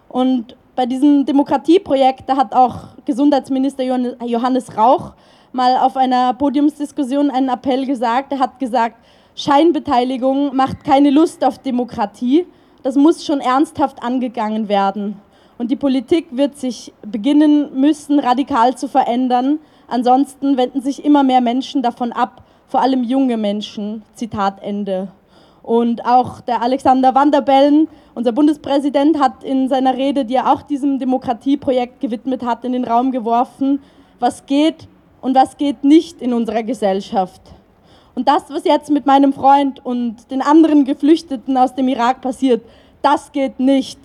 Und 0.08 0.56
bei 0.76 0.86
diesem 0.86 1.26
Demokratieprojekt, 1.26 2.28
da 2.28 2.36
hat 2.36 2.54
auch 2.54 2.94
Gesundheitsminister 3.04 3.82
Johannes 3.82 4.76
Rauch 4.76 5.14
mal 5.50 5.78
auf 5.78 5.96
einer 5.96 6.32
Podiumsdiskussion 6.34 7.32
einen 7.32 7.48
Appell 7.48 7.86
gesagt. 7.86 8.30
Er 8.30 8.38
hat 8.38 8.60
gesagt, 8.60 9.04
Scheinbeteiligung 9.34 10.54
macht 10.54 10.84
keine 10.84 11.10
Lust 11.10 11.44
auf 11.44 11.58
Demokratie. 11.58 12.46
Das 12.84 12.94
muss 12.94 13.24
schon 13.24 13.40
ernsthaft 13.40 14.00
angegangen 14.00 14.68
werden. 14.68 15.20
Und 15.58 15.70
die 15.70 15.76
Politik 15.76 16.26
wird 16.30 16.58
sich 16.58 16.92
beginnen 17.06 17.80
müssen, 17.80 18.18
radikal 18.18 18.76
zu 18.76 18.88
verändern. 18.88 19.60
Ansonsten 19.86 20.56
wenden 20.56 20.80
sich 20.80 21.04
immer 21.04 21.22
mehr 21.22 21.40
Menschen 21.40 21.82
davon 21.82 22.12
ab, 22.12 22.42
vor 22.66 22.80
allem 22.80 23.04
junge 23.04 23.36
Menschen. 23.36 24.02
Zitat 24.14 24.62
Ende. 24.62 25.08
Und 25.62 26.04
auch 26.04 26.40
der 26.40 26.60
Alexander 26.60 27.14
Van 27.14 27.30
der 27.30 27.40
Bellen, 27.40 27.88
unser 28.14 28.32
Bundespräsident, 28.32 29.18
hat 29.18 29.44
in 29.44 29.68
seiner 29.68 29.96
Rede, 29.96 30.24
die 30.24 30.34
er 30.34 30.52
auch 30.52 30.62
diesem 30.62 30.98
Demokratieprojekt 30.98 32.00
gewidmet 32.00 32.44
hat, 32.44 32.64
in 32.64 32.72
den 32.72 32.84
Raum 32.84 33.12
geworfen, 33.12 33.80
was 34.18 34.44
geht 34.44 34.88
und 35.22 35.34
was 35.34 35.56
geht 35.56 35.82
nicht 35.84 36.20
in 36.20 36.34
unserer 36.34 36.62
Gesellschaft. 36.62 37.40
Und 38.14 38.28
das, 38.28 38.44
was 38.50 38.64
jetzt 38.64 38.90
mit 38.90 39.06
meinem 39.06 39.32
Freund 39.32 39.84
und 39.84 40.30
den 40.30 40.42
anderen 40.42 40.84
Geflüchteten 40.84 41.56
aus 41.56 41.74
dem 41.74 41.88
Irak 41.88 42.20
passiert, 42.20 42.62
das 43.00 43.32
geht 43.32 43.58
nicht. 43.58 43.98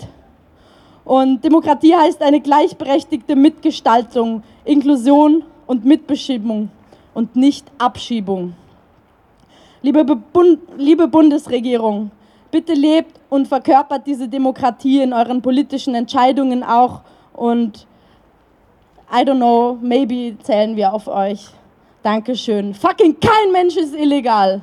Und 1.10 1.44
Demokratie 1.44 1.96
heißt 1.96 2.22
eine 2.22 2.40
gleichberechtigte 2.40 3.36
Mitgestaltung, 3.36 4.44
Inklusion 4.64 5.44
und 5.66 5.84
Mitbestimmung 5.84 6.70
und 7.16 7.36
nicht 7.36 7.66
Abschiebung. 7.80 8.54
Liebe, 9.82 10.06
Bund 10.06 10.60
liebe 10.78 11.08
Bundesregierung, 11.08 12.12
bitte 12.52 12.74
lebt 12.74 13.20
und 13.32 13.48
verkörpert 13.48 14.06
diese 14.06 14.28
Demokratie 14.28 15.02
in 15.02 15.12
euren 15.12 15.42
politischen 15.42 15.96
Entscheidungen 15.96 16.64
auch 16.64 17.02
und 17.34 17.88
I 19.12 19.24
don't 19.24 19.38
know, 19.38 19.80
maybe 19.82 20.38
zählen 20.44 20.76
wir 20.76 20.94
auf 20.94 21.08
euch. 21.08 21.48
Dankeschön. 22.04 22.76
Fucking 22.76 23.20
kein 23.20 23.52
Mensch 23.52 23.78
ist 23.78 23.96
illegal. 23.96 24.62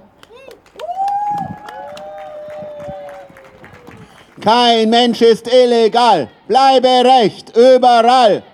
Kein 4.47 4.91
Mensch 4.91 5.23
ist 5.23 5.53
illegal. 5.53 6.29
Bleibe 6.47 7.03
Recht 7.05 7.51
überall. 7.57 8.45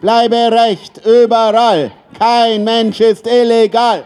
Bleibe 0.00 0.50
Recht 0.50 1.04
überall. 1.04 1.90
Kein 2.18 2.64
Mensch 2.64 3.00
ist 3.00 3.26
illegal. 3.26 4.04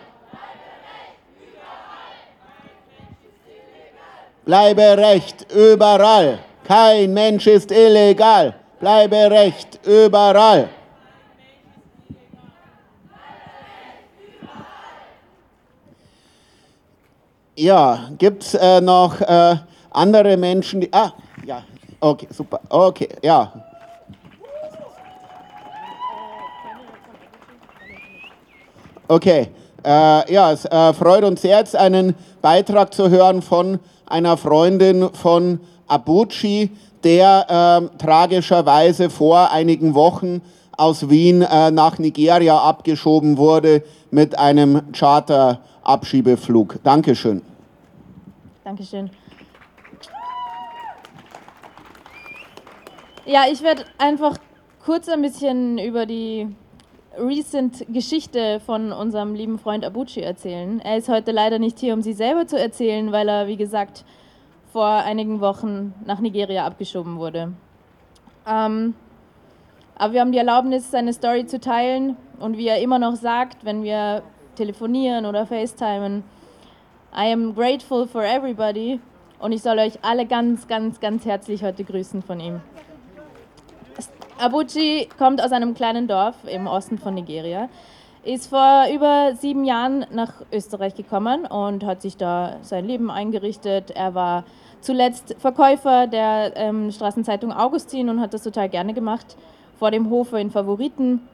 Bleibe 4.44 4.98
Recht 4.98 5.46
überall. 5.52 6.40
Kein 6.66 7.14
Mensch 7.14 7.46
ist 7.46 7.70
illegal. 7.70 8.52
Bleibe 8.80 9.30
Recht 9.30 9.78
überall. 9.86 10.68
Ja, 17.60 18.08
gibt 18.16 18.42
es 18.42 18.54
äh, 18.54 18.80
noch 18.80 19.20
äh, 19.20 19.54
andere 19.90 20.38
Menschen, 20.38 20.80
die. 20.80 20.90
Ah, 20.94 21.12
ja, 21.44 21.62
okay, 22.00 22.26
super. 22.30 22.58
Okay, 22.70 23.06
ja. 23.20 23.52
Okay, 29.08 29.48
äh, 29.84 30.32
ja, 30.32 30.52
es 30.52 30.64
äh, 30.64 30.94
freut 30.94 31.22
uns 31.22 31.42
sehr, 31.42 31.58
jetzt 31.58 31.76
einen 31.76 32.14
Beitrag 32.40 32.94
zu 32.94 33.10
hören 33.10 33.42
von 33.42 33.78
einer 34.06 34.38
Freundin 34.38 35.10
von 35.12 35.60
Abuchi, 35.86 36.70
der 37.04 37.44
äh, 37.92 37.98
tragischerweise 37.98 39.10
vor 39.10 39.50
einigen 39.50 39.94
Wochen 39.94 40.40
aus 40.78 41.10
Wien 41.10 41.42
äh, 41.42 41.70
nach 41.70 41.98
Nigeria 41.98 42.56
abgeschoben 42.56 43.36
wurde 43.36 43.82
mit 44.10 44.38
einem 44.38 44.80
Charter-Abschiebeflug. 44.92 46.78
Dankeschön. 46.82 47.49
Dankeschön. 48.70 49.10
Ja, 53.26 53.46
ich 53.50 53.64
werde 53.64 53.84
einfach 53.98 54.36
kurz 54.84 55.08
ein 55.08 55.22
bisschen 55.22 55.76
über 55.78 56.06
die 56.06 56.54
recent 57.18 57.84
Geschichte 57.88 58.60
von 58.60 58.92
unserem 58.92 59.34
lieben 59.34 59.58
Freund 59.58 59.84
Abuchi 59.84 60.20
erzählen. 60.20 60.78
Er 60.78 60.98
ist 60.98 61.08
heute 61.08 61.32
leider 61.32 61.58
nicht 61.58 61.80
hier, 61.80 61.94
um 61.94 62.02
sie 62.02 62.12
selber 62.12 62.46
zu 62.46 62.60
erzählen, 62.60 63.10
weil 63.10 63.28
er, 63.28 63.48
wie 63.48 63.56
gesagt, 63.56 64.04
vor 64.72 64.86
einigen 64.86 65.40
Wochen 65.40 65.92
nach 66.06 66.20
Nigeria 66.20 66.64
abgeschoben 66.64 67.18
wurde. 67.18 67.52
Ähm, 68.46 68.94
aber 69.96 70.12
wir 70.12 70.20
haben 70.20 70.30
die 70.30 70.38
Erlaubnis, 70.38 70.92
seine 70.92 71.12
Story 71.12 71.44
zu 71.44 71.58
teilen 71.58 72.16
und 72.38 72.56
wie 72.56 72.68
er 72.68 72.80
immer 72.80 73.00
noch 73.00 73.16
sagt, 73.16 73.64
wenn 73.64 73.82
wir 73.82 74.22
telefonieren 74.54 75.26
oder 75.26 75.44
FaceTimen, 75.44 76.22
I 77.12 77.32
am 77.32 77.54
grateful 77.56 78.06
for 78.06 78.22
everybody 78.22 79.00
und 79.40 79.50
ich 79.50 79.62
soll 79.62 79.80
euch 79.80 79.98
alle 80.02 80.26
ganz, 80.26 80.68
ganz, 80.68 81.00
ganz 81.00 81.24
herzlich 81.24 81.64
heute 81.64 81.82
grüßen 81.82 82.22
von 82.22 82.38
ihm. 82.38 82.60
Abuchi 84.38 85.08
kommt 85.18 85.42
aus 85.42 85.50
einem 85.50 85.74
kleinen 85.74 86.06
Dorf 86.06 86.36
im 86.46 86.68
Osten 86.68 86.98
von 86.98 87.14
Nigeria, 87.14 87.68
ist 88.22 88.46
vor 88.46 88.86
über 88.94 89.34
sieben 89.34 89.64
Jahren 89.64 90.06
nach 90.12 90.34
Österreich 90.52 90.94
gekommen 90.94 91.46
und 91.46 91.84
hat 91.84 92.00
sich 92.00 92.16
da 92.16 92.58
sein 92.62 92.86
Leben 92.86 93.10
eingerichtet. 93.10 93.90
Er 93.90 94.14
war 94.14 94.44
zuletzt 94.80 95.34
Verkäufer 95.38 96.06
der 96.06 96.52
ähm, 96.54 96.92
Straßenzeitung 96.92 97.52
Augustin 97.52 98.08
und 98.08 98.20
hat 98.20 98.34
das 98.34 98.44
total 98.44 98.68
gerne 98.68 98.94
gemacht, 98.94 99.36
vor 99.80 99.90
dem 99.90 100.10
Hofe 100.10 100.38
in 100.38 100.52
Favoriten. 100.52 101.28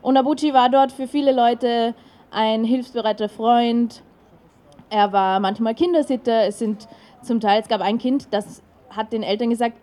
Und 0.00 0.16
Abuchi 0.16 0.54
war 0.54 0.70
dort 0.70 0.90
für 0.90 1.06
viele 1.06 1.32
Leute 1.32 1.94
ein 2.30 2.64
hilfsbereiter 2.64 3.28
Freund. 3.28 4.02
Er 4.90 5.12
war 5.12 5.40
manchmal 5.40 5.74
Kindersitter. 5.74 6.46
Es 6.46 6.58
sind 6.58 6.88
zum 7.22 7.40
Teil, 7.40 7.60
es 7.60 7.68
gab 7.68 7.80
ein 7.80 7.98
Kind, 7.98 8.28
das 8.30 8.62
hat 8.90 9.12
den 9.12 9.22
Eltern 9.22 9.50
gesagt, 9.50 9.76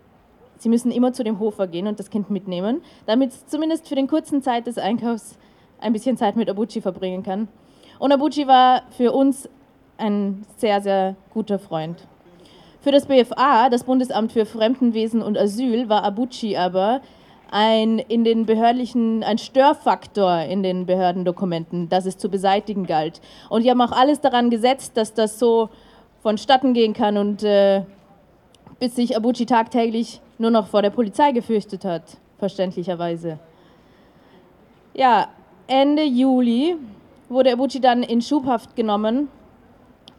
Sie 0.58 0.68
müssen 0.68 0.90
immer 0.90 1.12
zu 1.12 1.22
dem 1.22 1.38
Hofer 1.38 1.66
gehen 1.66 1.86
und 1.86 1.98
das 1.98 2.10
Kind 2.10 2.30
mitnehmen, 2.30 2.80
damit 3.04 3.30
es 3.30 3.46
zumindest 3.46 3.88
für 3.88 3.94
den 3.94 4.06
kurzen 4.06 4.42
Zeit 4.42 4.66
des 4.66 4.78
Einkaufs 4.78 5.38
ein 5.80 5.92
bisschen 5.92 6.16
Zeit 6.16 6.36
mit 6.36 6.48
Abuchi 6.48 6.80
verbringen 6.80 7.22
kann. 7.22 7.48
Und 7.98 8.12
Abuchi 8.12 8.46
war 8.46 8.82
für 8.90 9.12
uns 9.12 9.48
ein 9.98 10.46
sehr, 10.56 10.80
sehr 10.80 11.16
guter 11.32 11.58
Freund. 11.58 12.06
Für 12.80 12.92
das 12.92 13.06
BFA, 13.06 13.68
das 13.68 13.84
Bundesamt 13.84 14.32
für 14.32 14.46
Fremdenwesen 14.46 15.22
und 15.22 15.36
Asyl, 15.36 15.88
war 15.88 16.04
Abuchi 16.04 16.56
aber 16.56 17.00
ein 17.50 17.98
in 17.98 18.24
den 18.24 18.46
behördlichen 18.46 19.22
ein 19.22 19.38
Störfaktor 19.38 20.40
in 20.40 20.62
den 20.62 20.86
Behördendokumenten, 20.86 21.88
das 21.88 22.06
es 22.06 22.18
zu 22.18 22.28
beseitigen 22.28 22.86
galt. 22.86 23.20
Und 23.48 23.64
die 23.64 23.70
haben 23.70 23.80
auch 23.80 23.92
alles 23.92 24.20
daran 24.20 24.50
gesetzt, 24.50 24.96
dass 24.96 25.14
das 25.14 25.38
so 25.38 25.68
vonstatten 26.22 26.74
gehen 26.74 26.92
kann 26.92 27.16
und 27.16 27.42
äh, 27.44 27.82
bis 28.80 28.96
sich 28.96 29.16
Abuchi 29.16 29.46
tagtäglich 29.46 30.20
nur 30.38 30.50
noch 30.50 30.66
vor 30.66 30.82
der 30.82 30.90
Polizei 30.90 31.32
gefürchtet 31.32 31.84
hat, 31.84 32.18
verständlicherweise. 32.38 33.38
Ja, 34.94 35.28
Ende 35.66 36.04
Juli 36.04 36.76
wurde 37.28 37.52
Abuchi 37.52 37.80
dann 37.80 38.02
in 38.02 38.20
Schubhaft 38.22 38.76
genommen, 38.76 39.28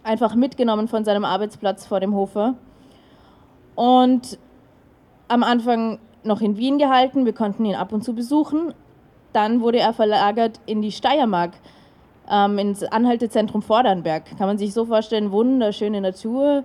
einfach 0.04 0.36
mitgenommen 0.36 0.88
von 0.88 1.04
seinem 1.04 1.26
Arbeitsplatz 1.26 1.86
vor 1.86 2.00
dem 2.00 2.16
Hofe 2.16 2.56
und 3.76 4.40
am 5.28 5.44
Anfang 5.44 6.00
noch 6.24 6.42
in 6.42 6.58
Wien 6.58 6.78
gehalten. 6.78 7.26
Wir 7.26 7.34
konnten 7.34 7.66
ihn 7.66 7.76
ab 7.76 7.94
und 7.94 8.04
zu 8.04 8.14
besuchen. 8.14 8.74
Dann 9.34 9.62
wurde 9.62 9.80
er 9.80 9.94
verlagert 9.94 10.60
in 10.66 10.82
die 10.82 10.92
Steiermark, 10.92 11.52
ähm, 12.30 12.58
ins 12.58 12.84
Anhaltezentrum 12.84 13.62
Vordernberg. 13.62 14.38
Kann 14.38 14.48
man 14.48 14.58
sich 14.58 14.74
so 14.74 14.86
vorstellen, 14.86 15.32
wunderschöne 15.32 16.02
Natur, 16.02 16.64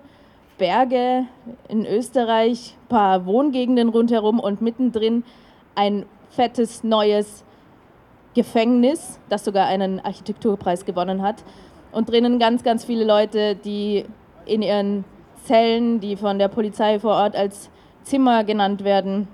Berge 0.57 1.25
in 1.67 1.85
Österreich, 1.85 2.75
paar 2.89 3.25
Wohngegenden 3.25 3.89
rundherum 3.89 4.39
und 4.39 4.61
mittendrin 4.61 5.23
ein 5.75 6.05
fettes 6.29 6.83
neues 6.83 7.43
Gefängnis, 8.33 9.19
das 9.29 9.45
sogar 9.45 9.67
einen 9.67 9.99
Architekturpreis 9.99 10.85
gewonnen 10.85 11.21
hat. 11.21 11.43
Und 11.91 12.09
drinnen 12.09 12.39
ganz, 12.39 12.63
ganz 12.63 12.85
viele 12.85 13.05
Leute, 13.05 13.55
die 13.55 14.05
in 14.45 14.61
ihren 14.61 15.05
Zellen, 15.43 15.99
die 15.99 16.15
von 16.15 16.39
der 16.39 16.47
Polizei 16.47 16.99
vor 16.99 17.11
Ort 17.11 17.35
als 17.35 17.69
Zimmer 18.03 18.43
genannt 18.43 18.83
werden, 18.83 19.27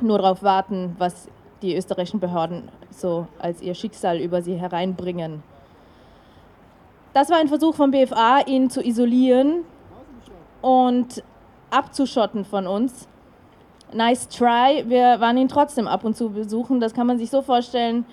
nur 0.00 0.18
darauf 0.18 0.42
warten, 0.42 0.96
was 0.98 1.28
die 1.62 1.76
österreichischen 1.76 2.20
Behörden 2.20 2.68
so 2.90 3.26
als 3.38 3.62
ihr 3.62 3.74
Schicksal 3.74 4.18
über 4.18 4.42
sie 4.42 4.54
hereinbringen. 4.54 5.42
Das 7.14 7.30
war 7.30 7.38
ein 7.38 7.48
Versuch 7.48 7.74
vom 7.74 7.90
BFA, 7.90 8.40
ihn 8.46 8.70
zu 8.70 8.82
isolieren, 8.82 9.64
und 10.62 11.22
abzuschotten 11.70 12.44
von 12.44 12.66
uns. 12.66 13.06
Nice 13.92 14.28
try. 14.28 14.84
Wir 14.86 15.20
waren 15.20 15.36
ihn 15.36 15.48
trotzdem 15.48 15.86
ab 15.86 16.04
und 16.04 16.16
zu 16.16 16.30
besuchen. 16.30 16.80
Das 16.80 16.94
kann 16.94 17.06
man 17.06 17.18
sich 17.18 17.30
so 17.30 17.42
vorstellen, 17.42 18.06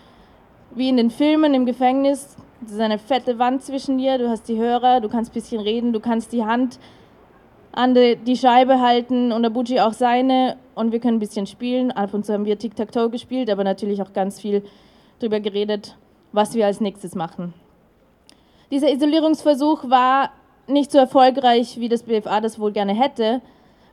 wie 0.72 0.90
in 0.90 0.98
den 0.98 1.10
Filmen 1.10 1.54
im 1.54 1.66
Gefängnis. 1.66 2.36
Das 2.60 2.74
ist 2.74 2.82
eine 2.82 2.98
fette 2.98 3.40
Wand 3.40 3.64
zwischen 3.64 3.98
dir. 3.98 4.18
Du 4.18 4.28
hast 4.28 4.50
die 4.50 4.58
Hörer, 4.58 5.00
du 5.00 5.08
kannst 5.08 5.32
ein 5.32 5.36
bisschen 5.36 5.62
reden, 5.62 5.94
du 5.94 6.02
kannst 6.02 6.34
die 6.34 6.44
Hand 6.44 6.80
an 7.72 7.94
die 7.94 8.36
Scheibe 8.36 8.82
halten 8.82 9.32
und 9.32 9.44
der 9.44 9.52
Abuji 9.52 9.80
auch 9.80 9.94
seine. 9.94 10.58
Und 10.80 10.94
wir 10.94 11.02
können 11.02 11.18
ein 11.18 11.20
bisschen 11.20 11.46
spielen. 11.46 11.92
Ab 11.92 12.14
und 12.14 12.26
zu 12.26 12.32
haben 12.32 12.46
wir 12.46 12.58
Tic-Tac-Toe 12.58 13.10
gespielt, 13.10 13.50
aber 13.50 13.66
natürlich 13.66 14.02
auch 14.02 14.14
ganz 14.14 14.40
viel 14.40 14.64
darüber 15.20 15.42
geredet, 15.42 15.98
was 16.32 16.56
wir 16.56 16.66
als 16.66 16.80
nächstes 16.80 17.16
machen. 17.16 17.54
Dieser 18.72 18.90
Isolierungsversuch 18.90 19.90
war 19.90 20.30
nicht 20.68 20.90
so 20.90 20.98
erfolgreich, 20.98 21.82
wie 21.82 21.90
das 21.90 22.04
BFA 22.04 22.40
das 22.40 22.60
wohl 22.60 22.72
gerne 22.72 22.94
hätte, 22.94 23.42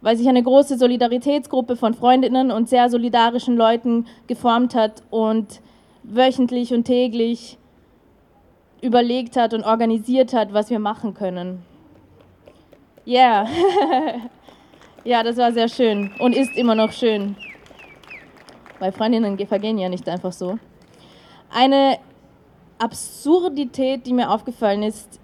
weil 0.00 0.16
sich 0.16 0.28
eine 0.28 0.44
große 0.44 0.78
Solidaritätsgruppe 0.78 1.74
von 1.74 1.92
Freundinnen 1.92 2.52
und 2.52 2.68
sehr 2.68 2.88
solidarischen 2.88 3.56
Leuten 3.56 4.06
geformt 4.28 4.76
hat 4.76 5.02
und 5.10 5.60
wöchentlich 6.04 6.72
und 6.72 6.84
täglich 6.84 7.58
überlegt 8.80 9.36
hat 9.36 9.54
und 9.54 9.64
organisiert 9.64 10.32
hat, 10.32 10.52
was 10.52 10.70
wir 10.70 10.78
machen 10.78 11.14
können. 11.14 11.64
Yeah. 13.04 13.48
ja, 15.06 15.22
das 15.22 15.36
war 15.36 15.52
sehr 15.52 15.68
schön 15.68 16.10
und 16.18 16.34
ist 16.34 16.56
immer 16.56 16.74
noch 16.74 16.90
schön. 16.90 17.36
Weil 18.80 18.90
Freundinnen 18.90 19.38
vergehen 19.46 19.78
ja 19.78 19.88
nicht 19.88 20.08
einfach 20.08 20.32
so. 20.32 20.58
Eine 21.48 21.98
Absurdität, 22.78 24.04
die 24.04 24.12
mir 24.12 24.30
aufgefallen 24.30 24.82
ist, 24.82 25.20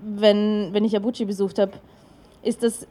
wenn, 0.00 0.68
wenn 0.72 0.84
ich 0.84 0.94
Abuchi 0.94 1.24
besucht 1.24 1.58
habe, 1.58 1.72
ist, 2.42 2.62
dass 2.62 2.86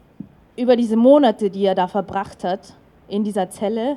über 0.56 0.74
diese 0.74 0.96
Monate, 0.96 1.50
die 1.50 1.64
er 1.64 1.76
da 1.76 1.86
verbracht 1.86 2.42
hat, 2.42 2.74
in 3.06 3.22
dieser 3.22 3.48
Zelle, 3.48 3.96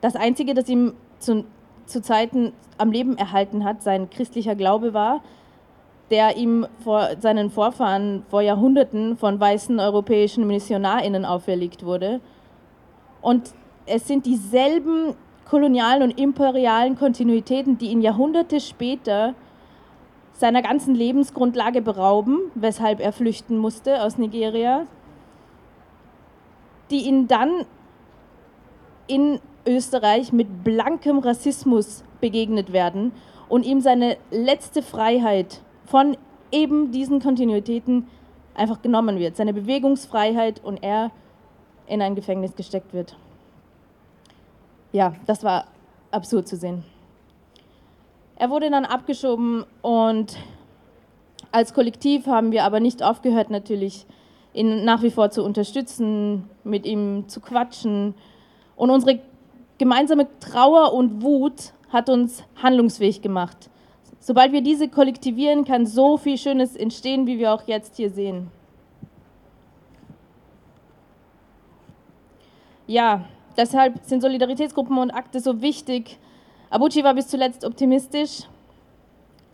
das 0.00 0.16
Einzige, 0.16 0.54
das 0.54 0.68
ihm 0.68 0.94
zu, 1.18 1.44
zu 1.84 2.00
Zeiten 2.00 2.52
am 2.78 2.90
Leben 2.90 3.18
erhalten 3.18 3.64
hat, 3.64 3.82
sein 3.82 4.08
christlicher 4.08 4.54
Glaube 4.54 4.94
war, 4.94 5.22
der 6.10 6.36
ihm 6.36 6.66
vor 6.82 7.10
seinen 7.20 7.50
Vorfahren 7.50 8.24
vor 8.30 8.40
Jahrhunderten 8.40 9.16
von 9.16 9.38
weißen 9.38 9.78
europäischen 9.78 10.46
MissionarInnen 10.46 11.24
auferlegt 11.24 11.84
wurde. 11.84 12.20
Und 13.20 13.52
es 13.86 14.06
sind 14.06 14.26
dieselben 14.26 15.14
kolonialen 15.48 16.02
und 16.02 16.18
imperialen 16.18 16.96
Kontinuitäten, 16.96 17.78
die 17.78 17.90
ihn 17.90 18.00
Jahrhunderte 18.00 18.60
später 18.60 19.34
seiner 20.32 20.62
ganzen 20.62 20.94
Lebensgrundlage 20.94 21.82
berauben, 21.82 22.38
weshalb 22.54 23.00
er 23.00 23.12
flüchten 23.12 23.58
musste 23.58 24.02
aus 24.02 24.18
Nigeria, 24.18 24.86
die 26.90 27.06
ihn 27.06 27.26
dann 27.26 27.64
in 29.08 29.40
Österreich 29.66 30.32
mit 30.32 30.64
blankem 30.64 31.18
Rassismus 31.18 32.04
begegnet 32.20 32.72
werden 32.72 33.12
und 33.48 33.64
ihm 33.64 33.80
seine 33.80 34.16
letzte 34.30 34.82
Freiheit 34.82 35.60
von 35.90 36.16
eben 36.52 36.92
diesen 36.92 37.20
Kontinuitäten 37.20 38.06
einfach 38.54 38.82
genommen 38.82 39.18
wird, 39.18 39.36
seine 39.36 39.54
Bewegungsfreiheit 39.54 40.62
und 40.62 40.82
er 40.82 41.10
in 41.86 42.02
ein 42.02 42.14
Gefängnis 42.14 42.54
gesteckt 42.56 42.92
wird. 42.92 43.16
Ja, 44.92 45.14
das 45.26 45.44
war 45.44 45.66
absurd 46.10 46.48
zu 46.48 46.56
sehen. 46.56 46.84
Er 48.36 48.50
wurde 48.50 48.70
dann 48.70 48.84
abgeschoben 48.84 49.64
und 49.82 50.36
als 51.50 51.74
Kollektiv 51.74 52.26
haben 52.26 52.52
wir 52.52 52.64
aber 52.64 52.80
nicht 52.80 53.02
aufgehört, 53.02 53.50
natürlich 53.50 54.06
ihn 54.52 54.84
nach 54.84 55.02
wie 55.02 55.10
vor 55.10 55.30
zu 55.30 55.42
unterstützen, 55.42 56.48
mit 56.64 56.84
ihm 56.86 57.28
zu 57.28 57.40
quatschen. 57.40 58.14
Und 58.76 58.90
unsere 58.90 59.20
gemeinsame 59.78 60.26
Trauer 60.40 60.92
und 60.92 61.22
Wut 61.22 61.72
hat 61.90 62.10
uns 62.10 62.44
handlungsfähig 62.62 63.22
gemacht. 63.22 63.70
Sobald 64.20 64.52
wir 64.52 64.62
diese 64.62 64.88
kollektivieren, 64.88 65.64
kann 65.64 65.86
so 65.86 66.16
viel 66.16 66.36
Schönes 66.36 66.76
entstehen, 66.76 67.26
wie 67.26 67.38
wir 67.38 67.52
auch 67.52 67.62
jetzt 67.66 67.96
hier 67.96 68.10
sehen. 68.10 68.50
Ja, 72.86 73.24
deshalb 73.56 74.00
sind 74.02 74.22
Solidaritätsgruppen 74.22 74.98
und 74.98 75.10
Akte 75.10 75.40
so 75.40 75.60
wichtig. 75.60 76.18
Abuchi 76.70 77.04
war 77.04 77.14
bis 77.14 77.28
zuletzt 77.28 77.64
optimistisch 77.64 78.44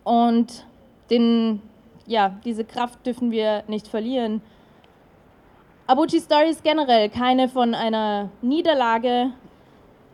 und 0.03 0.65
den, 1.09 1.61
ja, 2.07 2.35
diese 2.43 2.65
Kraft 2.65 3.05
dürfen 3.05 3.31
wir 3.31 3.63
nicht 3.67 3.87
verlieren. 3.87 4.41
Abuchi 5.87 6.19
Story 6.19 6.49
ist 6.49 6.63
generell 6.63 7.09
keine 7.09 7.47
von 7.47 7.75
einer 7.75 8.29
Niederlage, 8.41 9.31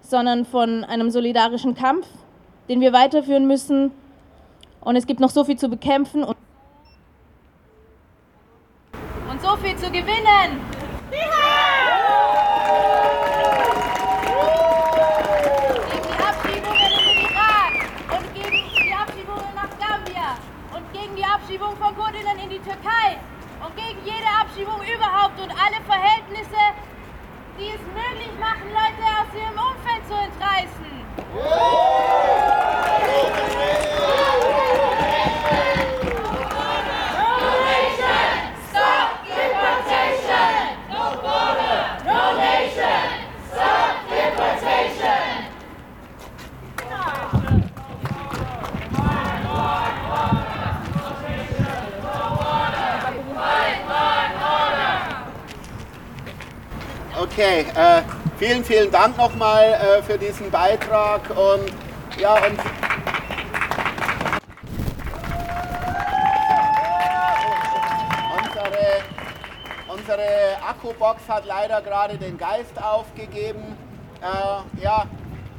sondern 0.01 0.45
von 0.45 0.83
einem 0.83 1.09
solidarischen 1.09 1.75
Kampf, 1.75 2.07
den 2.67 2.81
wir 2.81 2.91
weiterführen 2.91 3.47
müssen 3.47 3.91
und 4.81 4.95
es 4.95 5.05
gibt 5.05 5.19
noch 5.19 5.29
so 5.29 5.43
viel 5.43 5.57
zu 5.57 5.69
bekämpfen 5.69 6.23
und, 6.23 6.37
und 9.29 9.41
so 9.41 9.55
viel 9.57 9.75
zu 9.77 9.91
gewinnen. 9.91 10.59
Gegen 11.11 11.29
die 16.07 16.17
Abschiebungen 16.23 16.91
in 16.91 17.05
den 17.05 17.19
Irak 17.29 17.73
und 18.17 18.33
gegen 18.33 18.69
die 18.75 18.93
Abschiebungen 18.93 19.55
nach 19.55 19.69
Gambia 19.79 20.37
und 20.75 20.93
gegen 20.93 21.15
die 21.15 21.25
Abschiebung 21.25 21.75
von 21.77 21.95
Kurdinnen 21.95 22.39
in 22.43 22.49
die 22.49 22.59
Türkei 22.59 23.17
und 23.63 23.75
gegen 23.75 23.99
jede 24.03 24.27
Abschiebung 24.41 24.81
überhaupt 24.81 25.39
und 25.39 25.51
alle 25.51 25.79
Verhältnisse, 25.85 26.73
die 27.59 27.69
es 27.69 27.81
möglich 27.93 28.33
machen, 28.39 28.67
Leute 28.69 29.03
aus 29.19 29.29
ihrem 29.35 29.57
Umfeld 29.59 30.07
zu 30.07 30.15
entreißen. 30.15 30.91
Okay, 57.21 57.65
äh, 57.75 58.01
vielen, 58.41 58.65
vielen 58.65 58.89
Dank 58.91 59.15
nochmal 59.17 59.65
äh, 59.65 60.01
für 60.01 60.17
diesen 60.17 60.49
Beitrag 60.49 61.21
und 61.29 61.71
ja, 62.19 62.33
und 62.33 62.59
unsere, 69.93 70.57
Akkubox 70.67 71.21
hat 71.27 71.45
leider 71.45 71.81
gerade 71.81 72.17
den 72.17 72.35
Geist 72.39 72.81
aufgegeben. 72.81 73.77
Äh, 74.21 74.81
ja, 74.83 75.05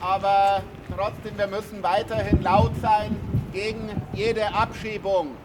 aber 0.00 0.62
trotzdem, 0.92 1.38
wir 1.38 1.46
müssen 1.46 1.84
weiterhin 1.84 2.42
laut 2.42 2.72
sein 2.82 3.16
gegen 3.52 4.02
jede 4.12 4.52
Abschiebung. 4.52 5.36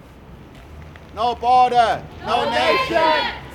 No 1.16 1.36
border, 1.36 2.02
no 2.26 2.46
nation, 2.46 3.00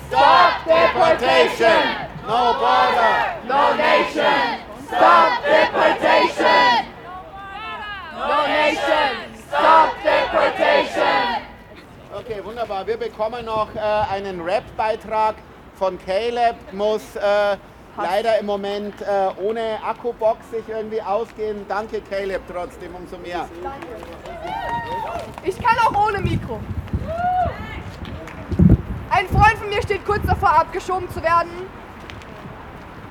stop 0.07 0.65
deportation! 0.65 2.13
No 2.25 2.53
border, 2.53 3.22
no 3.53 3.75
nation, 3.77 4.59
stop 4.87 5.31
deportation! 5.45 6.85
No 8.27 8.45
nation, 8.47 9.13
stop 9.47 9.89
deportation! 10.03 11.43
Okay, 12.15 12.43
wunderbar. 12.43 12.87
Wir 12.87 12.97
bekommen 12.97 13.45
noch 13.45 13.75
äh, 13.75 13.79
einen 13.79 14.41
Rap-Beitrag 14.41 15.35
von 15.75 15.99
Caleb. 15.99 16.55
Muss 16.71 17.15
äh, 17.15 17.57
leider 17.97 18.39
im 18.39 18.45
Moment 18.45 18.99
äh, 19.01 19.29
ohne 19.41 19.79
Akkubox 19.83 20.49
sich 20.49 20.67
irgendwie 20.67 21.01
ausgehen. 21.01 21.65
Danke 21.67 22.01
Caleb 22.01 22.41
trotzdem 22.51 22.95
umso 22.95 23.17
mehr. 23.17 23.47
Ich 25.43 25.59
kann 25.59 25.77
auch 25.85 26.07
ohne 26.07 26.19
Mikro. 26.21 26.59
Ein 29.09 29.27
Freund 29.27 29.57
von 29.59 29.69
mir 29.69 29.81
steht 29.83 30.05
kurz 30.05 30.25
davor, 30.25 30.53
abgeschoben 30.53 31.09
zu 31.11 31.21
werden. 31.21 31.82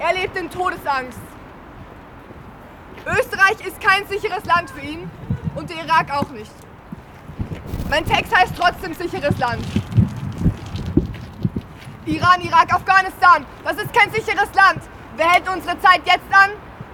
Er 0.05 0.15
lebt 0.15 0.37
in 0.37 0.51
Todesangst. 0.51 1.21
Österreich 3.07 3.65
ist 3.65 3.81
kein 3.81 4.05
sicheres 4.09 4.45
Land 4.45 4.71
für 4.71 4.81
ihn 4.81 5.09
und 5.55 5.71
der 5.71 5.85
Irak 5.85 6.11
auch 6.11 6.29
nicht. 6.31 6.51
Mein 7.89 8.05
Text 8.05 8.37
heißt 8.37 8.53
trotzdem 8.59 8.95
sicheres 8.95 9.39
Land. 9.39 9.65
Iran, 12.05 12.41
Irak, 12.41 12.75
Afghanistan, 12.75 13.47
das 13.63 13.77
ist 13.77 13.93
kein 13.93 14.11
sicheres 14.11 14.53
Land. 14.55 14.83
Wer 15.17 15.31
hält 15.31 15.49
unsere 15.49 15.79
Zeit 15.79 16.01
jetzt 16.05 16.33
an? 16.33 16.51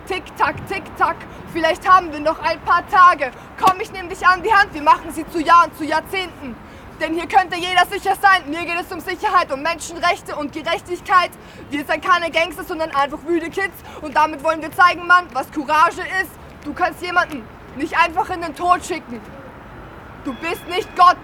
Tick, 0.07 0.25
tack, 0.37 0.57
tick, 0.68 0.85
tack. 0.99 1.16
Vielleicht 1.51 1.88
haben 1.88 2.12
wir 2.12 2.21
noch 2.21 2.38
ein 2.40 2.61
paar 2.61 2.87
Tage. 2.88 3.31
Komm, 3.59 3.81
ich 3.81 3.90
nehme 3.90 4.11
dich 4.11 4.27
an 4.27 4.42
die 4.42 4.53
Hand, 4.53 4.75
wir 4.75 4.83
machen 4.83 5.12
sie 5.12 5.27
zu 5.29 5.40
Jahren, 5.40 5.75
zu 5.79 5.85
Jahrzehnten. 5.85 6.55
Denn 7.00 7.14
hier 7.14 7.28
könnte 7.28 7.56
jeder 7.56 7.87
sicher 7.87 8.16
sein. 8.20 8.50
Mir 8.50 8.64
geht 8.64 8.80
es 8.80 8.92
um 8.92 9.00
Sicherheit, 9.00 9.52
um 9.52 9.62
Menschenrechte 9.62 10.34
und 10.34 10.52
Gerechtigkeit. 10.52 11.30
Wir 11.70 11.84
sind 11.84 12.04
keine 12.04 12.30
Gangster, 12.30 12.64
sondern 12.64 12.90
einfach 12.90 13.18
wüde 13.24 13.50
Kids. 13.50 13.76
Und 14.02 14.16
damit 14.16 14.42
wollen 14.42 14.61
wir 14.61 14.72
zeigen, 14.72 15.06
Mann, 15.06 15.26
was 15.32 15.50
Courage 15.52 16.02
ist. 16.22 16.32
Du 16.64 16.74
kannst 16.74 17.00
jemanden 17.00 17.44
nicht 17.76 17.96
einfach 17.96 18.28
in 18.30 18.42
den 18.42 18.54
Tod 18.54 18.84
schicken. 18.84 19.20
Du 20.24 20.34
bist 20.34 20.66
nicht 20.68 20.88
Gott. 20.96 21.16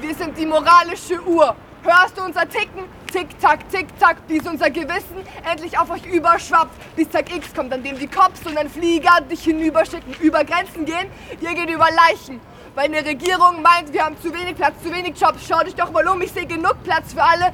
Wir 0.00 0.14
sind 0.14 0.36
die 0.36 0.44
moralische 0.44 1.22
Uhr. 1.26 1.56
Hörst 1.82 2.18
du 2.18 2.22
unser 2.24 2.46
Ticken? 2.48 2.84
Tick, 3.10 3.38
tack, 3.40 3.68
tick, 3.70 3.86
tack, 3.98 4.26
bis 4.26 4.46
unser 4.46 4.68
Gewissen 4.70 5.16
endlich 5.50 5.78
auf 5.78 5.88
euch 5.90 6.04
überschwappt. 6.04 6.96
Bis 6.96 7.08
Tag 7.08 7.34
X 7.34 7.54
kommt, 7.54 7.72
an 7.72 7.82
dem 7.82 7.98
die 7.98 8.06
Cops 8.06 8.44
und 8.44 8.58
ein 8.58 8.68
Flieger 8.68 9.20
dich 9.30 9.44
hinüberschicken, 9.44 10.14
über 10.20 10.44
Grenzen 10.44 10.84
gehen. 10.84 11.10
Ihr 11.40 11.54
geht 11.54 11.70
über 11.70 11.86
Leichen. 11.90 12.40
Weil 12.74 12.86
eine 12.86 13.06
Regierung 13.06 13.62
meint, 13.62 13.92
wir 13.92 14.04
haben 14.04 14.20
zu 14.20 14.34
wenig 14.34 14.56
Platz, 14.56 14.74
zu 14.82 14.92
wenig 14.92 15.18
Jobs. 15.18 15.46
Schau 15.48 15.62
dich 15.62 15.76
doch 15.76 15.92
mal 15.92 16.06
um, 16.08 16.20
ich 16.20 16.32
sehe 16.32 16.46
genug 16.46 16.82
Platz 16.82 17.12
für 17.12 17.22
alle. 17.22 17.52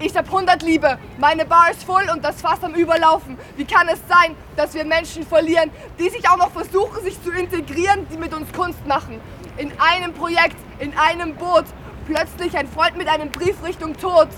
Ich 0.00 0.16
hab 0.16 0.26
100 0.26 0.62
Liebe, 0.62 0.96
meine 1.18 1.44
Bar 1.44 1.70
ist 1.70 1.82
voll 1.82 2.08
und 2.10 2.24
das 2.24 2.40
Fass 2.40 2.62
am 2.62 2.72
Überlaufen. 2.74 3.36
Wie 3.56 3.64
kann 3.64 3.88
es 3.88 3.98
sein, 4.08 4.36
dass 4.56 4.72
wir 4.72 4.84
Menschen 4.84 5.26
verlieren, 5.26 5.70
die 5.98 6.08
sich 6.08 6.26
auch 6.30 6.38
noch 6.38 6.52
versuchen, 6.52 7.02
sich 7.02 7.22
zu 7.22 7.30
integrieren, 7.32 8.06
die 8.10 8.16
mit 8.16 8.32
uns 8.32 8.50
Kunst 8.52 8.86
machen? 8.86 9.20
In 9.58 9.72
einem 9.78 10.14
Projekt, 10.14 10.56
in 10.78 10.96
einem 10.96 11.34
Boot, 11.34 11.64
plötzlich 12.06 12.56
ein 12.56 12.68
Freund 12.68 12.96
mit 12.96 13.08
einem 13.08 13.30
Brief 13.30 13.62
Richtung 13.62 13.96
Tod. 13.98 14.28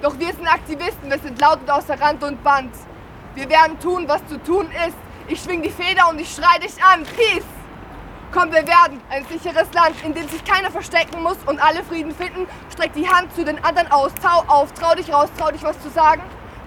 Doch 0.00 0.18
wir 0.18 0.32
sind 0.32 0.46
Aktivisten, 0.46 1.10
wir 1.10 1.18
sind 1.18 1.38
laut 1.40 1.60
und 1.60 1.70
außer 1.70 2.00
Rand 2.00 2.22
und 2.22 2.42
Band. 2.42 2.72
Wir 3.34 3.50
werden 3.50 3.78
tun, 3.80 4.04
was 4.06 4.26
zu 4.28 4.42
tun 4.42 4.66
ist. 4.86 4.96
Ich 5.28 5.42
schwing 5.42 5.62
die 5.62 5.70
Feder 5.70 6.08
und 6.08 6.20
ich 6.20 6.32
schrei 6.32 6.58
dich 6.58 6.82
an. 6.82 7.02
Peace! 7.02 7.55
Komm, 8.32 8.52
wir 8.52 8.66
werden 8.66 9.00
ein 9.08 9.24
sicheres 9.26 9.72
Land, 9.72 9.94
in 10.04 10.12
dem 10.12 10.28
sich 10.28 10.44
keiner 10.44 10.70
verstecken 10.70 11.22
muss 11.22 11.38
und 11.46 11.58
alle 11.62 11.82
Frieden 11.84 12.14
finden. 12.14 12.46
Streck 12.72 12.92
die 12.92 13.08
Hand 13.08 13.34
zu 13.34 13.44
den 13.44 13.62
anderen 13.64 13.90
aus, 13.90 14.12
tau 14.22 14.44
auf, 14.46 14.72
trau 14.72 14.94
dich 14.94 15.12
raus, 15.12 15.28
trau 15.38 15.50
dich 15.50 15.62
was 15.62 15.80
zu 15.80 15.88
sagen. 15.90 16.22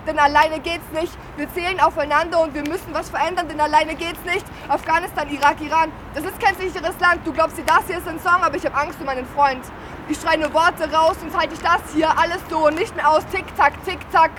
Denn 0.08 0.18
alleine 0.18 0.60
geht's 0.60 0.90
nicht. 0.92 1.12
Wir 1.38 1.52
zählen 1.54 1.80
aufeinander 1.80 2.42
und 2.42 2.54
wir 2.54 2.64
müssen 2.64 2.94
was 2.94 3.10
verändern, 3.10 3.48
denn 3.48 3.60
alleine 3.60 3.94
geht's 3.96 4.24
nicht. 4.26 4.46
Afghanistan, 4.68 5.30
Irak, 5.30 5.62
Iran, 5.62 5.92
das 6.16 6.24
ist 6.24 6.40
kein 6.40 6.56
sicheres 6.56 7.00
Land. 7.00 7.22
Du 7.26 7.34
glaubst 7.34 7.58
dir, 7.58 7.66
das 7.66 7.86
hier 7.86 7.98
ist 7.98 8.08
ein 8.08 8.20
Song, 8.20 8.42
aber 8.42 8.56
ich 8.56 8.66
habe 8.66 8.76
Angst 8.76 9.00
um 9.00 9.06
meinen 9.06 9.28
Freund. 9.28 9.64
Ich 10.08 10.20
schreie 10.20 10.40
nur 10.40 10.54
Worte 10.54 10.92
raus 10.92 11.18
und 11.22 11.38
halte 11.38 11.54
ich 11.54 11.62
das 11.62 11.82
hier 11.94 12.18
alles 12.18 12.40
so 12.50 12.66
und 12.66 12.76
nicht 12.76 12.96
mehr 12.96 13.10
aus. 13.10 13.24
Tick, 13.32 13.46
tack, 13.56 13.74
tick, 13.86 14.00
tack. 14.12 14.32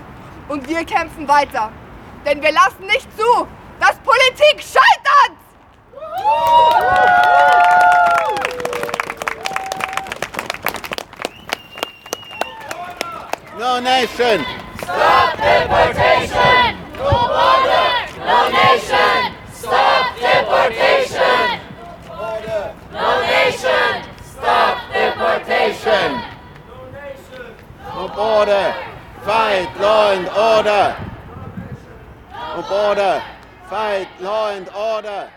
Und 0.48 0.68
wir 0.68 0.84
kämpfen 0.84 1.28
weiter. 1.28 1.70
Denn 2.26 2.42
wir 2.42 2.50
lassen 2.50 2.86
nicht 2.86 3.08
zu, 3.16 3.46
dass 3.78 3.96
Politik 3.98 4.60
scheitert! 4.60 5.39
No 13.60 13.78
nation, 13.78 14.44
Stop 14.82 15.36
deportation! 15.36 16.76
No 16.96 17.10
border! 17.32 17.88
No 18.18 18.50
nation! 18.50 19.34
Stop 19.52 20.18
deportation! 20.18 21.60
border, 22.06 22.74
No 22.92 23.20
nation! 23.22 24.04
Stop 24.22 24.92
deportation! 24.92 26.10
No 26.68 26.90
nation. 26.90 27.54
No 27.94 28.08
border, 28.08 28.74
fight 29.22 29.70
law 29.80 30.12
and 30.12 30.28
order. 30.28 30.96
O 32.56 32.62
border, 32.68 33.22
fight 33.68 34.08
law 34.20 34.50
and 34.50 34.68
order. 34.70 35.30